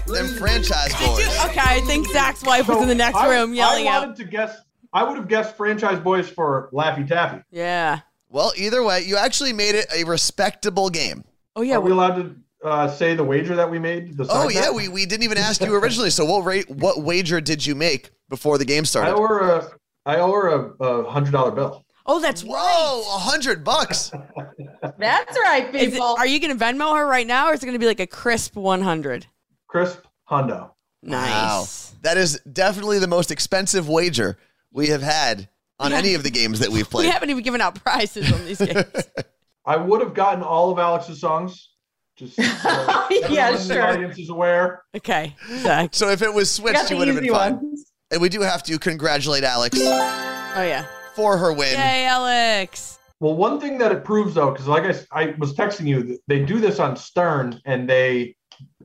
Them 0.07 0.27
franchise 0.37 0.93
boys. 1.05 1.45
Okay, 1.45 1.59
I 1.61 1.81
think 1.85 2.07
Zach's 2.07 2.43
wife 2.43 2.67
was 2.67 2.81
in 2.81 2.87
the 2.87 2.95
next 2.95 3.17
I- 3.17 3.29
room 3.29 3.53
yelling 3.53 3.87
I 3.87 3.91
out. 3.91 4.01
wanted 4.07 4.15
to 4.17 4.23
guess. 4.25 4.57
I 4.93 5.03
would 5.03 5.17
have 5.17 5.27
guessed 5.27 5.55
franchise 5.57 5.99
boys 5.99 6.29
for 6.29 6.69
Laffy 6.73 7.07
Taffy. 7.07 7.43
Yeah. 7.51 7.99
Well, 8.29 8.53
either 8.57 8.83
way, 8.83 9.01
you 9.03 9.17
actually 9.17 9.53
made 9.53 9.75
it 9.75 9.85
a 9.93 10.03
respectable 10.05 10.89
game. 10.89 11.23
Oh 11.55 11.61
yeah. 11.61 11.75
Are 11.75 11.81
we 11.81 11.91
allowed 11.91 12.15
to 12.15 12.35
uh, 12.63 12.87
say 12.87 13.13
the 13.15 13.23
wager 13.23 13.55
that 13.55 13.69
we 13.69 13.79
made? 13.79 14.15
The 14.17 14.25
Oh 14.29 14.49
yeah, 14.49 14.71
we, 14.71 14.87
we 14.87 15.05
didn't 15.05 15.23
even 15.23 15.37
ask 15.37 15.61
you 15.61 15.73
originally. 15.75 16.09
So 16.09 16.25
what 16.25 16.45
rate 16.45 16.69
what 16.69 17.01
wager 17.03 17.41
did 17.41 17.65
you 17.65 17.75
make 17.75 18.11
before 18.29 18.57
the 18.57 18.65
game 18.65 18.85
started? 18.85 19.11
I 19.11 19.15
started? 19.15 19.23
owe 19.33 19.37
her 19.37 19.49
a 19.51 19.71
I 20.05 20.15
owe 20.19 20.31
her 20.31 20.47
a, 20.47 20.59
a 20.83 21.09
hundred 21.09 21.31
dollar 21.31 21.51
bill. 21.51 21.85
oh, 22.05 22.19
that's 22.21 22.43
Whoa, 22.43 22.53
right. 22.55 23.03
a 23.15 23.19
hundred 23.19 23.63
bucks. 23.65 24.11
That's 24.97 25.37
right, 25.43 25.73
Is 25.75 25.87
it, 25.89 25.91
people. 25.93 26.15
are 26.17 26.25
you 26.25 26.39
going 26.39 26.57
to 26.57 26.63
Venmo 26.63 26.95
her 26.95 27.05
right 27.05 27.27
now, 27.27 27.49
or 27.49 27.53
is 27.53 27.61
it 27.61 27.65
going 27.65 27.73
to 27.75 27.79
be 27.79 27.85
like 27.85 27.99
a 27.99 28.07
crisp 28.07 28.55
100? 28.55 29.27
Crisp 29.67 29.99
Hundo. 30.29 30.71
Nice. 31.03 31.93
That 32.01 32.17
is 32.17 32.39
definitely 32.51 32.99
the 32.99 33.07
most 33.07 33.31
expensive 33.31 33.87
wager 33.87 34.37
we 34.71 34.87
have 34.87 35.01
had 35.01 35.49
on 35.79 35.93
any 35.93 36.13
of 36.15 36.23
the 36.23 36.29
games 36.31 36.59
that 36.59 36.69
we've 36.69 36.89
played. 36.89 37.05
We 37.05 37.11
haven't 37.11 37.29
even 37.29 37.43
given 37.43 37.61
out 37.61 37.75
prizes 37.83 38.31
on 38.31 38.45
these 38.45 38.59
games. 38.59 38.85
I 39.65 39.77
would 39.77 40.01
have 40.01 40.13
gotten 40.13 40.43
all 40.43 40.71
of 40.71 40.79
Alex's 40.79 41.19
songs. 41.21 41.69
Just 42.15 42.35
so 42.35 42.41
Yeah, 42.41 43.07
everyone 43.11 43.47
in 43.61 43.67
the 43.67 43.73
sure. 43.73 43.83
audience 43.87 44.17
is 44.19 44.29
aware. 44.29 44.81
Okay, 44.95 45.35
Zach. 45.59 45.89
so 45.93 46.09
if 46.09 46.21
it 46.23 46.33
was 46.33 46.49
switched, 46.49 46.89
you 46.89 46.97
would 46.97 47.07
have 47.07 47.17
easy 47.17 47.27
been 47.27 47.35
fine. 47.35 47.55
ones. 47.57 47.91
And 48.09 48.21
we 48.21 48.29
do 48.29 48.41
have 48.41 48.63
to 48.63 48.79
congratulate 48.79 49.43
Alex 49.43 49.77
Oh 49.79 50.63
yeah. 50.63 50.85
for 51.15 51.37
her 51.37 51.51
win. 51.53 51.77
Yay, 51.77 52.05
Alex. 52.05 52.97
Well, 53.19 53.35
one 53.35 53.59
thing 53.59 53.77
that 53.79 53.91
it 53.91 54.03
proves 54.05 54.33
though, 54.33 54.51
because 54.51 54.67
like 54.67 54.83
I, 54.85 54.95
I 55.23 55.35
was 55.37 55.53
texting 55.53 55.87
you, 55.87 56.17
they 56.27 56.43
do 56.45 56.59
this 56.59 56.79
on 56.79 56.95
Stern, 56.95 57.59
and 57.65 57.87
they 57.89 58.35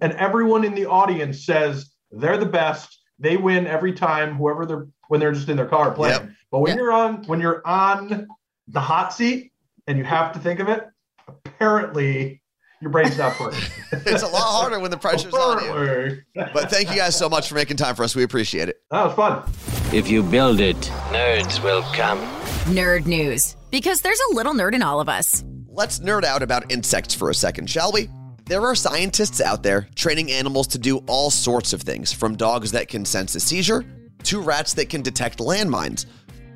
and 0.02 0.12
everyone 0.14 0.64
in 0.64 0.74
the 0.74 0.84
audience 0.86 1.46
says 1.46 1.90
they're 2.10 2.36
the 2.36 2.44
best. 2.46 2.98
They 3.18 3.36
win 3.38 3.66
every 3.66 3.92
time, 3.92 4.34
whoever 4.34 4.66
they're 4.66 4.86
when 5.08 5.20
they're 5.20 5.32
just 5.32 5.48
in 5.48 5.56
their 5.56 5.66
car 5.68 5.92
playing. 5.92 6.20
Yep. 6.20 6.30
But 6.50 6.58
when 6.58 6.70
Yep. 6.70 6.76
you're 6.78 6.92
on 6.92 7.22
when 7.24 7.40
you're 7.40 7.66
on 7.66 8.28
the 8.68 8.80
hot 8.80 9.14
seat 9.14 9.52
and 9.86 9.96
you 9.96 10.04
have 10.04 10.32
to 10.32 10.38
think 10.38 10.60
of 10.60 10.68
it, 10.68 10.86
apparently 11.46 12.42
your 12.80 12.90
brain's 12.90 13.16
not 13.16 13.38
working. 13.38 13.60
It's 14.06 14.22
a 14.22 14.26
lot 14.26 14.42
harder 14.42 14.80
when 14.80 14.90
the 14.90 14.96
pressure's 14.98 15.32
on 15.34 15.62
you. 15.64 16.18
But 16.34 16.70
thank 16.70 16.90
you 16.90 16.96
guys 16.96 17.16
so 17.16 17.28
much 17.28 17.48
for 17.48 17.54
making 17.54 17.76
time 17.76 17.94
for 17.94 18.02
us. 18.02 18.16
We 18.16 18.24
appreciate 18.24 18.68
it. 18.68 18.82
That 18.90 19.04
was 19.06 19.14
fun. 19.14 19.42
If 19.94 20.08
you 20.10 20.22
build 20.22 20.60
it, 20.60 20.76
nerds 21.10 21.62
will 21.62 21.82
come. 21.94 22.18
Nerd 22.74 23.06
news. 23.06 23.56
Because 23.70 24.00
there's 24.00 24.20
a 24.30 24.34
little 24.34 24.54
nerd 24.54 24.74
in 24.74 24.82
all 24.82 25.00
of 25.00 25.08
us. 25.08 25.44
Let's 25.68 26.00
nerd 26.00 26.24
out 26.24 26.42
about 26.42 26.72
insects 26.72 27.14
for 27.14 27.30
a 27.30 27.34
second, 27.34 27.70
shall 27.70 27.92
we? 27.92 28.08
There 28.46 28.66
are 28.66 28.74
scientists 28.74 29.40
out 29.40 29.62
there 29.62 29.88
training 29.94 30.32
animals 30.32 30.66
to 30.68 30.78
do 30.78 30.98
all 31.06 31.30
sorts 31.30 31.72
of 31.72 31.82
things, 31.82 32.12
from 32.12 32.36
dogs 32.36 32.72
that 32.72 32.88
can 32.88 33.04
sense 33.04 33.34
a 33.34 33.40
seizure 33.40 33.84
to 34.24 34.40
rats 34.40 34.74
that 34.74 34.88
can 34.88 35.02
detect 35.02 35.38
landmines. 35.38 36.06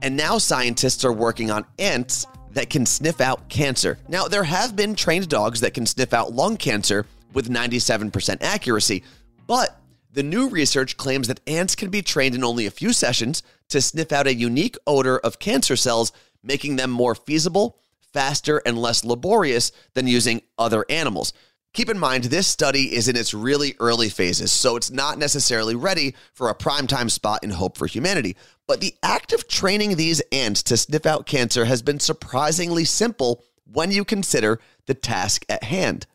And 0.02 0.16
now 0.16 0.38
scientists 0.38 1.04
are 1.04 1.12
working 1.12 1.50
on 1.50 1.64
ants 1.78 2.26
that 2.52 2.70
can 2.70 2.86
sniff 2.86 3.20
out 3.20 3.48
cancer. 3.48 3.98
Now, 4.08 4.28
there 4.28 4.44
have 4.44 4.74
been 4.74 4.94
trained 4.94 5.28
dogs 5.28 5.60
that 5.60 5.74
can 5.74 5.86
sniff 5.86 6.12
out 6.12 6.32
lung 6.32 6.56
cancer 6.56 7.06
with 7.32 7.48
97% 7.48 8.42
accuracy, 8.42 9.04
but 9.46 9.80
the 10.12 10.22
new 10.22 10.48
research 10.48 10.96
claims 10.96 11.28
that 11.28 11.40
ants 11.46 11.74
can 11.74 11.90
be 11.90 12.02
trained 12.02 12.34
in 12.34 12.42
only 12.42 12.66
a 12.66 12.70
few 12.70 12.92
sessions 12.92 13.42
to 13.68 13.80
sniff 13.80 14.12
out 14.12 14.26
a 14.26 14.34
unique 14.34 14.76
odor 14.86 15.18
of 15.18 15.38
cancer 15.38 15.76
cells, 15.76 16.12
making 16.42 16.76
them 16.76 16.90
more 16.90 17.14
feasible, 17.14 17.78
faster, 18.12 18.62
and 18.64 18.78
less 18.78 19.04
laborious 19.04 19.72
than 19.94 20.06
using 20.06 20.40
other 20.58 20.84
animals. 20.88 21.32
Keep 21.76 21.90
in 21.90 21.98
mind, 21.98 22.24
this 22.24 22.46
study 22.46 22.94
is 22.94 23.06
in 23.06 23.16
its 23.16 23.34
really 23.34 23.74
early 23.80 24.08
phases, 24.08 24.50
so 24.50 24.76
it's 24.76 24.90
not 24.90 25.18
necessarily 25.18 25.74
ready 25.74 26.14
for 26.32 26.48
a 26.48 26.54
primetime 26.54 27.10
spot 27.10 27.44
in 27.44 27.50
Hope 27.50 27.76
for 27.76 27.86
Humanity. 27.86 28.34
But 28.66 28.80
the 28.80 28.94
act 29.02 29.34
of 29.34 29.46
training 29.46 29.96
these 29.96 30.22
ants 30.32 30.62
to 30.62 30.78
sniff 30.78 31.04
out 31.04 31.26
cancer 31.26 31.66
has 31.66 31.82
been 31.82 32.00
surprisingly 32.00 32.86
simple 32.86 33.44
when 33.70 33.90
you 33.90 34.06
consider 34.06 34.58
the 34.86 34.94
task 34.94 35.44
at 35.50 35.64
hand. 35.64 36.06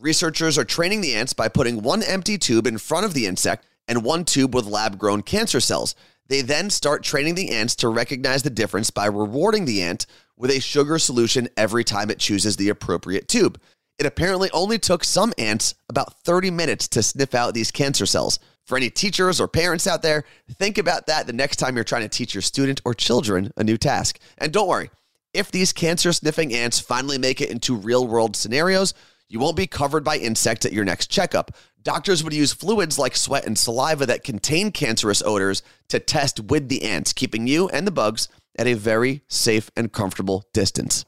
Researchers 0.00 0.56
are 0.56 0.64
training 0.64 1.02
the 1.02 1.14
ants 1.14 1.34
by 1.34 1.48
putting 1.48 1.82
one 1.82 2.02
empty 2.02 2.38
tube 2.38 2.66
in 2.66 2.78
front 2.78 3.04
of 3.04 3.12
the 3.12 3.26
insect 3.26 3.66
and 3.86 4.02
one 4.02 4.24
tube 4.24 4.54
with 4.54 4.64
lab 4.64 4.96
grown 4.96 5.20
cancer 5.20 5.60
cells. 5.60 5.94
They 6.28 6.40
then 6.40 6.70
start 6.70 7.02
training 7.02 7.34
the 7.34 7.50
ants 7.50 7.76
to 7.76 7.88
recognize 7.90 8.44
the 8.44 8.48
difference 8.48 8.88
by 8.88 9.08
rewarding 9.08 9.66
the 9.66 9.82
ant 9.82 10.06
with 10.38 10.50
a 10.50 10.60
sugar 10.60 10.98
solution 10.98 11.50
every 11.54 11.84
time 11.84 12.08
it 12.08 12.18
chooses 12.18 12.56
the 12.56 12.70
appropriate 12.70 13.28
tube. 13.28 13.60
It 14.02 14.06
apparently 14.06 14.50
only 14.50 14.80
took 14.80 15.04
some 15.04 15.32
ants 15.38 15.76
about 15.88 16.24
30 16.24 16.50
minutes 16.50 16.88
to 16.88 17.04
sniff 17.04 17.36
out 17.36 17.54
these 17.54 17.70
cancer 17.70 18.04
cells. 18.04 18.40
For 18.64 18.76
any 18.76 18.90
teachers 18.90 19.40
or 19.40 19.46
parents 19.46 19.86
out 19.86 20.02
there, 20.02 20.24
think 20.50 20.76
about 20.76 21.06
that 21.06 21.28
the 21.28 21.32
next 21.32 21.58
time 21.58 21.76
you're 21.76 21.84
trying 21.84 22.02
to 22.02 22.08
teach 22.08 22.34
your 22.34 22.42
student 22.42 22.80
or 22.84 22.94
children 22.94 23.52
a 23.56 23.62
new 23.62 23.76
task. 23.76 24.18
And 24.38 24.52
don't 24.52 24.66
worry, 24.66 24.90
if 25.32 25.52
these 25.52 25.72
cancer 25.72 26.12
sniffing 26.12 26.52
ants 26.52 26.80
finally 26.80 27.16
make 27.16 27.40
it 27.40 27.52
into 27.52 27.76
real 27.76 28.04
world 28.04 28.34
scenarios, 28.34 28.92
you 29.28 29.38
won't 29.38 29.56
be 29.56 29.68
covered 29.68 30.02
by 30.02 30.16
insects 30.16 30.66
at 30.66 30.72
your 30.72 30.84
next 30.84 31.08
checkup. 31.08 31.52
Doctors 31.80 32.24
would 32.24 32.34
use 32.34 32.52
fluids 32.52 32.98
like 32.98 33.14
sweat 33.14 33.46
and 33.46 33.56
saliva 33.56 34.04
that 34.06 34.24
contain 34.24 34.72
cancerous 34.72 35.22
odors 35.24 35.62
to 35.90 36.00
test 36.00 36.40
with 36.40 36.68
the 36.68 36.82
ants, 36.82 37.12
keeping 37.12 37.46
you 37.46 37.68
and 37.68 37.86
the 37.86 37.92
bugs 37.92 38.26
at 38.58 38.66
a 38.66 38.74
very 38.74 39.22
safe 39.28 39.70
and 39.76 39.92
comfortable 39.92 40.44
distance. 40.52 41.04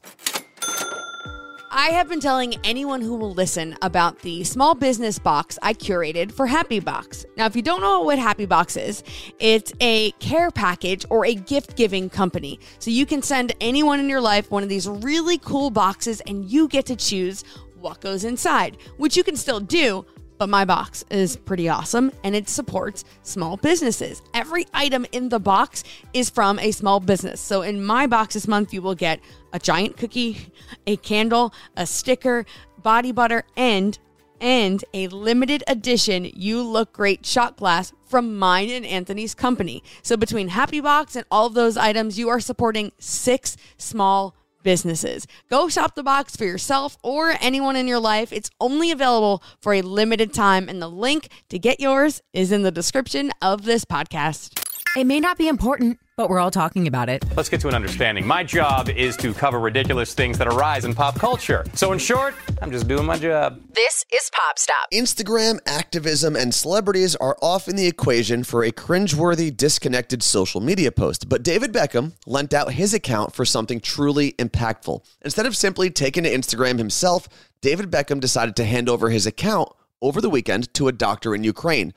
I 1.77 1.89
have 1.89 2.07
been 2.07 2.21
telling 2.21 2.55
anyone 2.63 3.01
who 3.01 3.17
will 3.17 3.33
listen 3.33 3.75
about 3.81 4.19
the 4.19 4.45
small 4.45 4.75
business 4.75 5.19
box 5.19 5.59
I 5.61 5.73
curated 5.73 6.31
for 6.31 6.47
Happy 6.47 6.79
Box. 6.79 7.25
Now, 7.35 7.47
if 7.47 7.55
you 7.57 7.61
don't 7.61 7.81
know 7.81 7.99
what 7.99 8.17
Happy 8.17 8.45
Box 8.45 8.77
is, 8.77 9.03
it's 9.39 9.73
a 9.81 10.11
care 10.11 10.51
package 10.51 11.05
or 11.09 11.25
a 11.25 11.35
gift 11.35 11.75
giving 11.75 12.09
company. 12.09 12.61
So 12.79 12.91
you 12.91 13.05
can 13.05 13.21
send 13.21 13.53
anyone 13.59 13.99
in 13.99 14.07
your 14.07 14.21
life 14.21 14.49
one 14.49 14.63
of 14.63 14.69
these 14.69 14.87
really 14.87 15.37
cool 15.39 15.69
boxes 15.69 16.21
and 16.21 16.45
you 16.45 16.69
get 16.69 16.85
to 16.85 16.95
choose 16.95 17.43
what 17.75 17.99
goes 17.99 18.23
inside, 18.23 18.77
which 18.95 19.17
you 19.17 19.23
can 19.25 19.35
still 19.35 19.59
do. 19.59 20.05
But 20.37 20.49
my 20.49 20.65
box 20.65 21.05
is 21.09 21.37
pretty 21.37 21.69
awesome 21.69 22.11
and 22.23 22.35
it 22.35 22.49
supports 22.49 23.05
small 23.23 23.57
businesses. 23.57 24.21
Every 24.33 24.65
item 24.73 25.05
in 25.11 25.29
the 25.29 25.39
box 25.39 25.83
is 26.13 26.29
from 26.29 26.59
a 26.59 26.71
small 26.71 26.99
business. 26.99 27.39
So 27.39 27.61
in 27.61 27.83
my 27.83 28.05
box 28.07 28.33
this 28.33 28.47
month, 28.47 28.73
you 28.73 28.81
will 28.81 28.95
get 28.95 29.19
a 29.53 29.59
giant 29.59 29.97
cookie, 29.97 30.51
a 30.85 30.97
candle, 30.97 31.53
a 31.77 31.85
sticker, 31.85 32.45
body 32.81 33.11
butter, 33.11 33.43
and 33.55 33.97
and 34.41 34.83
a 34.93 35.07
limited 35.07 35.63
edition 35.65 36.29
You 36.35 36.61
Look 36.61 36.91
Great 36.91 37.25
shot 37.25 37.55
glass 37.55 37.93
from 38.05 38.37
mine 38.37 38.69
and 38.69 38.85
Anthony's 38.85 39.33
company. 39.33 39.81
So 40.01 40.17
between 40.17 40.49
Happy 40.49 40.81
Box 40.81 41.15
and 41.15 41.25
all 41.31 41.47
of 41.47 41.53
those 41.53 41.77
items, 41.77 42.19
you 42.19 42.27
are 42.29 42.41
supporting 42.41 42.91
six 42.99 43.55
small 43.77 44.35
businesses. 44.65 45.25
Go 45.49 45.69
shop 45.69 45.95
the 45.95 46.03
box 46.03 46.35
for 46.35 46.43
yourself 46.43 46.97
or 47.01 47.35
anyone 47.39 47.77
in 47.77 47.87
your 47.87 47.99
life. 47.99 48.33
It's 48.33 48.49
only 48.59 48.91
available 48.91 49.41
for 49.61 49.73
a 49.73 49.81
limited 49.81 50.33
time, 50.33 50.67
and 50.67 50.81
the 50.81 50.89
link 50.89 51.29
to 51.47 51.57
get 51.57 51.79
yours 51.79 52.21
is 52.33 52.51
in 52.51 52.63
the 52.63 52.71
description 52.71 53.31
of 53.41 53.63
this 53.63 53.85
podcast. 53.85 54.64
It 54.95 55.05
may 55.05 55.19
not 55.19 55.37
be 55.37 55.49
important, 55.49 55.99
but 56.15 56.29
we're 56.29 56.39
all 56.39 56.51
talking 56.51 56.87
about 56.87 57.09
it. 57.09 57.25
Let's 57.35 57.49
get 57.49 57.59
to 57.59 57.67
an 57.67 57.75
understanding. 57.75 58.25
My 58.25 58.45
job 58.45 58.87
is 58.87 59.17
to 59.17 59.33
cover 59.33 59.59
ridiculous 59.59 60.13
things 60.13 60.37
that 60.37 60.47
arise 60.47 60.85
in 60.85 60.95
pop 60.95 61.19
culture. 61.19 61.65
So, 61.73 61.91
in 61.91 61.99
short, 61.99 62.33
I'm 62.61 62.71
just 62.71 62.87
doing 62.87 63.05
my 63.05 63.17
job. 63.17 63.61
This 63.73 64.05
is 64.13 64.31
Pop 64.33 64.57
Stop. 64.57 64.89
Instagram, 64.93 65.59
activism, 65.65 66.37
and 66.37 66.53
celebrities 66.53 67.13
are 67.17 67.35
often 67.41 67.75
the 67.75 67.87
equation 67.87 68.45
for 68.45 68.63
a 68.63 68.71
cringeworthy, 68.71 69.55
disconnected 69.55 70.23
social 70.23 70.61
media 70.61 70.93
post. 70.93 71.27
But 71.27 71.43
David 71.43 71.73
Beckham 71.73 72.13
lent 72.25 72.53
out 72.53 72.71
his 72.71 72.93
account 72.93 73.35
for 73.35 73.43
something 73.43 73.81
truly 73.81 74.31
impactful. 74.39 75.05
Instead 75.23 75.45
of 75.45 75.57
simply 75.57 75.89
taking 75.89 76.23
to 76.23 76.31
Instagram 76.31 76.77
himself, 76.77 77.27
David 77.59 77.91
Beckham 77.91 78.21
decided 78.21 78.55
to 78.55 78.63
hand 78.63 78.87
over 78.87 79.09
his 79.09 79.25
account 79.25 79.67
over 80.01 80.21
the 80.21 80.29
weekend 80.29 80.73
to 80.75 80.87
a 80.87 80.93
doctor 80.93 81.35
in 81.35 81.43
Ukraine. 81.43 81.93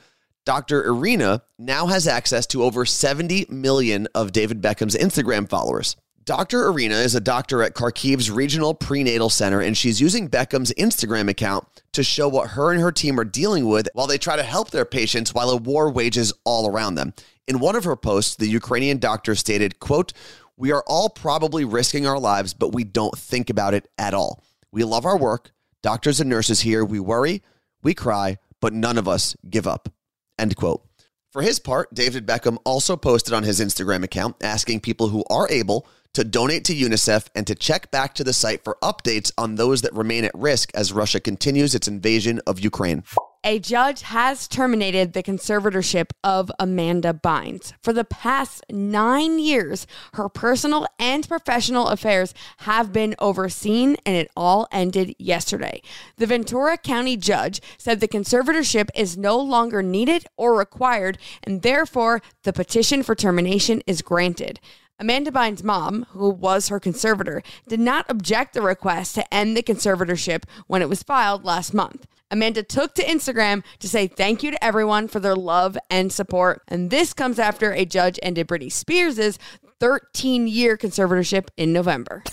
Dr. 0.48 0.82
Irina 0.82 1.42
now 1.58 1.88
has 1.88 2.08
access 2.08 2.46
to 2.46 2.62
over 2.62 2.86
70 2.86 3.48
million 3.50 4.08
of 4.14 4.32
David 4.32 4.62
Beckham's 4.62 4.96
Instagram 4.96 5.46
followers. 5.46 5.94
Dr. 6.24 6.64
Irina 6.68 6.94
is 6.94 7.14
a 7.14 7.20
doctor 7.20 7.62
at 7.62 7.74
Kharkiv's 7.74 8.30
Regional 8.30 8.72
Prenatal 8.72 9.28
Center, 9.28 9.60
and 9.60 9.76
she's 9.76 10.00
using 10.00 10.26
Beckham's 10.26 10.72
Instagram 10.78 11.28
account 11.28 11.68
to 11.92 12.02
show 12.02 12.28
what 12.28 12.52
her 12.52 12.72
and 12.72 12.80
her 12.80 12.90
team 12.90 13.20
are 13.20 13.26
dealing 13.26 13.68
with 13.68 13.90
while 13.92 14.06
they 14.06 14.16
try 14.16 14.36
to 14.36 14.42
help 14.42 14.70
their 14.70 14.86
patients 14.86 15.34
while 15.34 15.50
a 15.50 15.56
war 15.58 15.90
wages 15.90 16.32
all 16.44 16.66
around 16.66 16.94
them. 16.94 17.12
In 17.46 17.58
one 17.58 17.76
of 17.76 17.84
her 17.84 17.94
posts, 17.94 18.34
the 18.36 18.48
Ukrainian 18.48 18.96
doctor 18.96 19.34
stated, 19.34 19.78
quote, 19.80 20.14
We 20.56 20.72
are 20.72 20.84
all 20.86 21.10
probably 21.10 21.66
risking 21.66 22.06
our 22.06 22.18
lives, 22.18 22.54
but 22.54 22.72
we 22.72 22.84
don't 22.84 23.18
think 23.18 23.50
about 23.50 23.74
it 23.74 23.86
at 23.98 24.14
all. 24.14 24.42
We 24.72 24.82
love 24.82 25.04
our 25.04 25.18
work. 25.18 25.50
Doctors 25.82 26.20
and 26.20 26.30
nurses 26.30 26.62
here, 26.62 26.86
we 26.86 27.00
worry, 27.00 27.42
we 27.82 27.92
cry, 27.92 28.38
but 28.62 28.72
none 28.72 28.96
of 28.96 29.06
us 29.06 29.36
give 29.50 29.66
up. 29.66 29.90
End 30.38 30.56
quote. 30.56 30.82
For 31.30 31.42
his 31.42 31.58
part, 31.58 31.92
David 31.92 32.26
Beckham 32.26 32.58
also 32.64 32.96
posted 32.96 33.34
on 33.34 33.42
his 33.42 33.60
Instagram 33.60 34.02
account 34.02 34.36
asking 34.42 34.80
people 34.80 35.08
who 35.08 35.24
are 35.28 35.48
able 35.50 35.86
to 36.14 36.24
donate 36.24 36.64
to 36.64 36.74
UNICEF 36.74 37.28
and 37.34 37.46
to 37.46 37.54
check 37.54 37.90
back 37.90 38.14
to 38.14 38.24
the 38.24 38.32
site 38.32 38.64
for 38.64 38.78
updates 38.82 39.30
on 39.36 39.56
those 39.56 39.82
that 39.82 39.92
remain 39.92 40.24
at 40.24 40.34
risk 40.34 40.70
as 40.74 40.92
Russia 40.92 41.20
continues 41.20 41.74
its 41.74 41.86
invasion 41.86 42.40
of 42.46 42.60
Ukraine. 42.60 43.02
A 43.44 43.60
judge 43.60 44.02
has 44.02 44.48
terminated 44.48 45.12
the 45.12 45.22
conservatorship 45.22 46.10
of 46.24 46.50
Amanda 46.58 47.14
Bynes. 47.14 47.72
For 47.82 47.92
the 47.92 48.04
past 48.04 48.64
nine 48.68 49.38
years, 49.38 49.86
her 50.14 50.28
personal 50.28 50.86
and 50.98 51.26
professional 51.26 51.86
affairs 51.86 52.34
have 52.58 52.92
been 52.92 53.14
overseen, 53.20 53.96
and 54.04 54.16
it 54.16 54.30
all 54.36 54.66
ended 54.72 55.14
yesterday. 55.20 55.82
The 56.16 56.26
Ventura 56.26 56.76
County 56.76 57.16
judge 57.16 57.60
said 57.78 58.00
the 58.00 58.08
conservatorship 58.08 58.88
is 58.94 59.16
no 59.16 59.38
longer 59.38 59.84
needed 59.84 60.26
or 60.36 60.58
required, 60.58 61.16
and 61.44 61.62
therefore 61.62 62.20
the 62.42 62.52
petition 62.52 63.04
for 63.04 63.14
termination 63.14 63.82
is 63.86 64.02
granted. 64.02 64.58
Amanda 65.00 65.30
Bynes' 65.30 65.62
mom, 65.62 66.06
who 66.10 66.28
was 66.28 66.68
her 66.68 66.80
conservator, 66.80 67.40
did 67.68 67.78
not 67.78 68.04
object 68.08 68.52
the 68.52 68.62
request 68.62 69.14
to 69.14 69.34
end 69.34 69.56
the 69.56 69.62
conservatorship 69.62 70.42
when 70.66 70.82
it 70.82 70.88
was 70.88 71.04
filed 71.04 71.44
last 71.44 71.72
month. 71.72 72.06
Amanda 72.32 72.64
took 72.64 72.94
to 72.94 73.04
Instagram 73.04 73.62
to 73.78 73.88
say 73.88 74.08
thank 74.08 74.42
you 74.42 74.50
to 74.50 74.64
everyone 74.64 75.06
for 75.06 75.20
their 75.20 75.36
love 75.36 75.78
and 75.88 76.12
support. 76.12 76.62
And 76.66 76.90
this 76.90 77.14
comes 77.14 77.38
after 77.38 77.72
a 77.72 77.84
judge 77.84 78.18
ended 78.22 78.48
Britney 78.48 78.72
Spears' 78.72 79.38
13 79.78 80.48
year 80.48 80.76
conservatorship 80.76 81.48
in 81.56 81.72
November. 81.72 82.24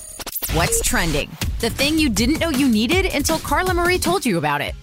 What's 0.54 0.82
trending? 0.82 1.30
The 1.60 1.70
thing 1.70 2.00
you 2.00 2.10
didn't 2.10 2.40
know 2.40 2.50
you 2.50 2.68
needed 2.68 3.06
until 3.14 3.38
Carla 3.38 3.76
Marie 3.76 4.00
told 4.00 4.26
you 4.26 4.40
about 4.40 4.62
it. 4.62 4.74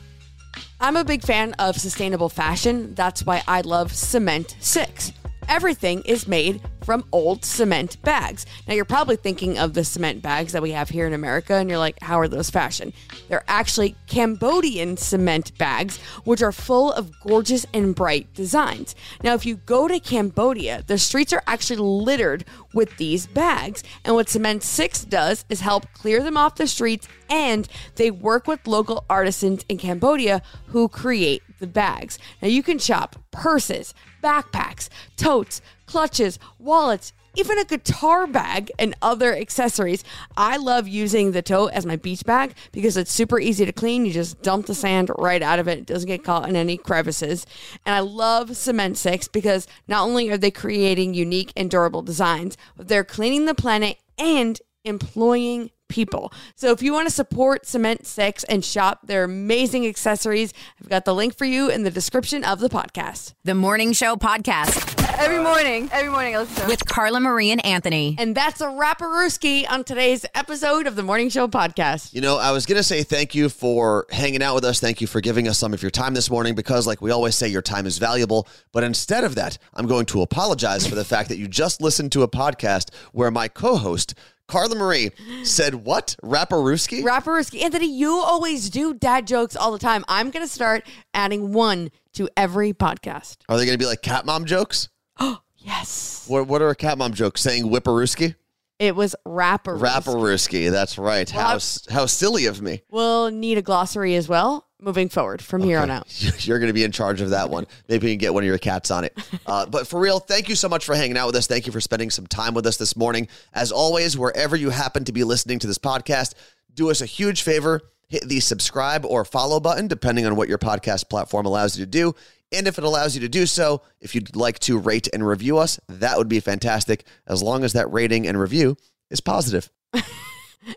I'm 0.81 0.97
a 0.97 1.05
big 1.05 1.23
fan 1.23 1.55
of 1.55 1.77
sustainable 1.77 2.29
fashion. 2.29 2.95
That's 2.95 3.27
why 3.27 3.43
I 3.49 3.63
love 3.63 3.93
Cement 3.93 4.57
6. 4.61 5.13
Everything 5.53 6.01
is 6.07 6.27
made 6.27 6.63
from 6.83 7.05
old 7.13 7.45
cement 7.45 8.01
bags. 8.01 8.47
Now, 8.67 8.73
you're 8.73 8.87
probably 8.87 9.17
thinking 9.17 9.59
of 9.59 9.75
the 9.75 9.85
cement 9.85 10.23
bags 10.23 10.53
that 10.53 10.63
we 10.63 10.71
have 10.71 10.89
here 10.89 11.07
in 11.07 11.13
America, 11.13 11.57
and 11.57 11.69
you're 11.69 11.79
like, 11.79 11.99
how 12.01 12.19
are 12.19 12.27
those 12.27 12.49
fashion? 12.49 12.95
They're 13.29 13.45
actually 13.47 13.95
Cambodian 14.07 14.97
cement 14.97 15.57
bags, 15.59 15.99
which 16.25 16.41
are 16.41 16.53
full 16.53 16.91
of 16.93 17.11
gorgeous 17.21 17.67
and 17.75 17.95
bright 17.95 18.33
designs. 18.33 18.95
Now, 19.23 19.35
if 19.35 19.45
you 19.45 19.57
go 19.57 19.89
to 19.89 20.01
Cambodia, 20.01 20.85
the 20.87 20.97
streets 20.97 21.35
are 21.35 21.43
actually 21.47 21.81
littered 21.81 22.47
with 22.73 22.97
these 22.97 23.27
bags. 23.27 23.85
And 24.07 24.15
what 24.15 24.31
Cement 24.31 24.63
6 24.63 25.05
does 25.05 25.45
is 25.51 25.61
help 25.61 25.85
clear 25.93 26.23
them 26.23 26.39
off 26.39 26.55
the 26.55 26.67
streets, 26.67 27.09
and 27.29 27.69
they 27.97 28.11
work 28.11 28.47
with 28.47 28.67
local 28.67 29.05
artisans 29.11 29.67
in 29.69 29.77
Cambodia 29.77 30.41
who 30.69 30.89
create 30.89 31.43
the 31.59 31.67
bags. 31.67 32.19
Now, 32.41 32.49
you 32.49 32.63
can 32.63 32.79
shop 32.79 33.17
purses, 33.31 33.93
backpacks, 34.23 34.89
totes, 35.17 35.61
clutches, 35.87 36.39
wallets, 36.59 37.13
even 37.35 37.59
a 37.59 37.65
guitar 37.65 38.27
bag 38.27 38.71
and 38.79 38.95
other 39.01 39.35
accessories. 39.35 40.05
I 40.37 40.57
love 40.59 40.87
using 40.87 41.33
the 41.33 41.43
tote 41.43 41.73
as 41.73 41.87
my 41.87 41.97
beach 41.97 42.25
bag 42.25 42.55
because 42.73 42.97
it's 42.97 43.13
super 43.13 43.41
easy 43.41 43.65
to 43.65 43.73
clean. 43.73 44.05
You 44.05 44.13
just 44.13 44.43
dump 44.43 44.67
the 44.67 44.75
sand 44.75 45.11
right 45.17 45.43
out 45.43 45.59
of 45.59 45.69
it. 45.69 45.79
It 45.79 45.87
doesn't 45.87 46.07
get 46.07 46.25
caught 46.25 46.49
in 46.49 46.57
any 46.57 46.77
crevices. 46.77 47.47
And 47.87 47.95
I 47.95 48.01
love 48.01 48.57
Cement 48.57 48.99
6 48.99 49.29
because 49.29 49.67
not 49.89 50.03
only 50.03 50.31
are 50.31 50.39
they 50.39 50.51
creating 50.51 51.15
unique 51.15 51.53
and 51.57 51.71
durable 51.71 52.03
designs, 52.03 52.57
but 52.77 52.89
they're 52.89 53.05
cleaning 53.05 53.47
the 53.47 53.55
planet 53.55 53.99
and 54.19 54.61
employing 54.85 55.71
people. 55.93 56.33
So 56.57 56.73
if 56.73 56.83
you 56.83 56.93
want 56.93 57.07
to 57.07 57.15
support 57.15 57.67
Cement 57.67 58.07
6 58.07 58.45
and 58.45 58.65
shop 58.65 59.07
their 59.07 59.25
amazing 59.25 59.87
accessories, 59.87 60.55
I've 60.81 60.89
got 60.89 61.05
the 61.05 61.15
link 61.15 61.37
for 61.37 61.45
you 61.45 61.69
in 61.69 61.83
the 61.83 61.91
description 61.91 62.43
of 62.45 62.61
the 62.61 62.71
podcast. 62.71 63.35
The 63.45 63.55
Morning 63.55 63.93
Show 63.93 64.17
Podcast. 64.17 65.02
Every 65.19 65.39
morning, 65.39 65.89
every 65.93 66.11
morning 66.11 66.35
I 66.35 66.39
listen 66.39 66.63
to. 66.63 66.67
With 66.69 66.87
Carla 66.87 67.21
Marie 67.21 67.51
and 67.51 67.65
Anthony. 67.65 68.17
And 68.19 68.35
that's 68.35 68.61
a 68.61 68.67
rapperooski 68.67 69.71
on 69.71 69.85
today's 69.85 70.25
episode 70.35 70.87
of 70.87 70.97
the 70.97 71.03
Morning 71.03 71.29
Show 71.29 71.47
podcast. 71.49 72.13
You 72.15 72.21
know, 72.21 72.39
I 72.39 72.51
was 72.51 72.67
going 72.67 72.77
to 72.79 72.83
say 72.83 73.03
thank 73.03 73.35
you 73.35 73.49
for 73.49 74.07
hanging 74.11 74.43
out 74.43 74.55
with 74.55 74.65
us. 74.65 74.81
Thank 74.81 75.01
you 75.01 75.07
for 75.07 75.21
giving 75.21 75.49
us 75.49 75.59
some 75.59 75.75
of 75.75 75.83
your 75.83 75.91
time 75.91 76.15
this 76.15 76.31
morning 76.31 76.55
because, 76.55 76.87
like 76.87 77.01
we 77.01 77.11
always 77.11 77.35
say, 77.37 77.47
your 77.49 77.63
time 77.63 77.87
is 77.87 77.99
valuable. 77.99 78.49
But 78.73 78.85
instead 78.85 79.23
of 79.23 79.35
that, 79.37 79.59
I'm 79.75 79.87
going 79.87 80.07
to 80.07 80.23
apologize 80.23 80.87
for 80.87 80.95
the 80.95 81.05
fact 81.05 81.29
that 81.29 81.39
you 81.39 81.47
just 81.47 81.81
listened 81.81 82.13
to 82.13 82.23
a 82.23 82.29
podcast 82.29 82.93
where 83.13 83.31
my 83.31 83.49
co 83.49 83.77
host, 83.77 84.15
Carla 84.49 84.75
Marie, 84.75 85.11
said, 85.45 85.75
What? 85.75 86.17
Rapperooski? 86.23 87.03
Rapperooski. 87.03 87.63
Anthony, 87.63 87.93
you 87.97 88.13
always 88.13 88.71
do 88.71 88.95
dad 88.95 89.27
jokes 89.27 89.57
all 89.57 89.73
the 89.73 89.79
time. 89.79 90.05
I'm 90.09 90.31
going 90.31 90.45
to 90.45 90.53
start 90.53 90.85
adding 91.15 91.53
one 91.53 91.91
to 92.15 92.29
every 92.37 92.73
podcast. 92.73 93.37
Are 93.49 93.57
they 93.57 93.67
going 93.67 93.79
to 93.79 93.83
be 93.83 93.87
like 93.87 94.03
cat 94.03 94.27
mom 94.27 94.45
jokes? 94.47 94.89
Yes. 95.65 96.25
What, 96.27 96.49
what 96.49 96.61
are 96.61 96.71
a 96.71 96.75
cat 96.75 96.99
mom 96.99 97.13
jokes? 97.15 97.41
Saying 97.41 97.65
whipperooski? 97.71 98.35
It 98.81 98.97
was 98.97 99.15
rapper. 99.25 99.77
Rapperooski. 99.79 100.73
That's 100.73 100.99
right. 100.99 101.31
How, 101.31 101.55
s- 101.55 101.87
how 101.89 102.07
silly 102.07 102.47
of 102.47 102.61
me. 102.61 102.83
We'll 102.91 103.31
need 103.31 103.59
a 103.59 103.63
glossary 103.63 104.17
as 104.17 104.29
well 104.29 104.67
moving 104.81 105.09
forward 105.09 105.41
from 105.41 105.63
here 105.63 105.79
on 105.79 105.89
out. 105.89 106.09
You're 106.45 106.59
going 106.59 106.67
to 106.69 106.73
be 106.75 106.83
in 106.83 106.91
charge 106.91 107.21
of 107.21 107.31
that 107.31 107.49
one. 107.49 107.69
Maybe 107.89 108.09
you 108.09 108.15
can 108.15 108.19
get 108.19 108.35
one 108.35 108.43
of 108.43 108.49
your 108.49 108.59
cats 108.59 108.91
on 108.91 109.05
it. 109.05 109.17
Uh, 109.47 109.67
but 109.67 109.87
for 109.87 110.01
real, 110.01 110.19
thank 110.21 110.49
you 110.49 110.55
so 110.55 110.69
much 110.69 110.85
for 110.85 110.95
hanging 110.95 111.17
out 111.17 111.27
with 111.27 111.37
us. 111.37 111.47
Thank 111.47 111.67
you 111.67 111.73
for 111.73 111.81
spending 111.81 112.11
some 112.11 112.27
time 112.27 112.55
with 112.55 112.65
us 112.67 112.77
this 112.77 112.97
morning. 112.97 113.29
As 113.53 113.71
always, 113.73 114.17
wherever 114.17 114.57
you 114.57 114.71
happen 114.71 115.05
to 115.05 115.13
be 115.13 115.25
listening 115.25 115.59
to 115.59 115.67
this 115.67 115.79
podcast, 115.79 116.35
do 116.75 116.91
us 116.91 117.01
a 117.03 117.07
huge 117.07 117.43
favor. 117.43 117.81
Hit 118.09 118.29
the 118.29 118.41
subscribe 118.41 119.05
or 119.05 119.25
follow 119.25 119.59
button, 119.61 119.89
depending 119.89 120.27
on 120.27 120.37
what 120.37 120.49
your 120.49 120.59
podcast 120.59 121.09
platform 121.11 121.45
allows 121.45 121.77
you 121.79 121.85
to 121.85 121.91
do. 121.91 122.15
And 122.53 122.67
if 122.67 122.79
it 122.79 122.85
allows 122.85 123.15
you 123.15 123.21
to 123.23 123.29
do 123.29 123.47
so, 123.47 123.83
if 124.01 124.15
you'd 124.15 124.37
like 124.37 124.59
to 124.61 124.79
rate 124.79 125.09
and 125.13 125.27
review 125.27 125.59
us, 125.59 125.81
that 125.89 126.19
would 126.19 126.29
be 126.29 126.41
fantastic, 126.41 127.05
as 127.27 127.43
long 127.43 127.65
as 127.65 127.73
that 127.73 127.91
rating 127.91 128.27
and 128.27 128.39
review 128.39 128.77
is 129.11 129.21
positive. 129.21 129.71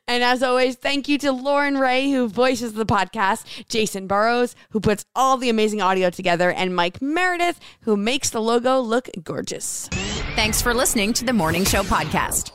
And 0.07 0.23
as 0.23 0.41
always, 0.41 0.75
thank 0.75 1.07
you 1.07 1.17
to 1.19 1.31
Lauren 1.31 1.77
Ray, 1.77 2.09
who 2.09 2.27
voices 2.27 2.73
the 2.73 2.85
podcast, 2.85 3.67
Jason 3.69 4.07
Burrows, 4.07 4.55
who 4.71 4.79
puts 4.79 5.05
all 5.15 5.37
the 5.37 5.49
amazing 5.49 5.81
audio 5.81 6.09
together, 6.09 6.51
and 6.51 6.75
Mike 6.75 7.01
Meredith, 7.01 7.59
who 7.81 7.95
makes 7.95 8.29
the 8.29 8.41
logo 8.41 8.79
look 8.79 9.09
gorgeous. 9.23 9.87
Thanks 10.35 10.61
for 10.61 10.73
listening 10.73 11.13
to 11.13 11.25
the 11.25 11.33
Morning 11.33 11.65
Show 11.65 11.83
podcast. 11.83 12.51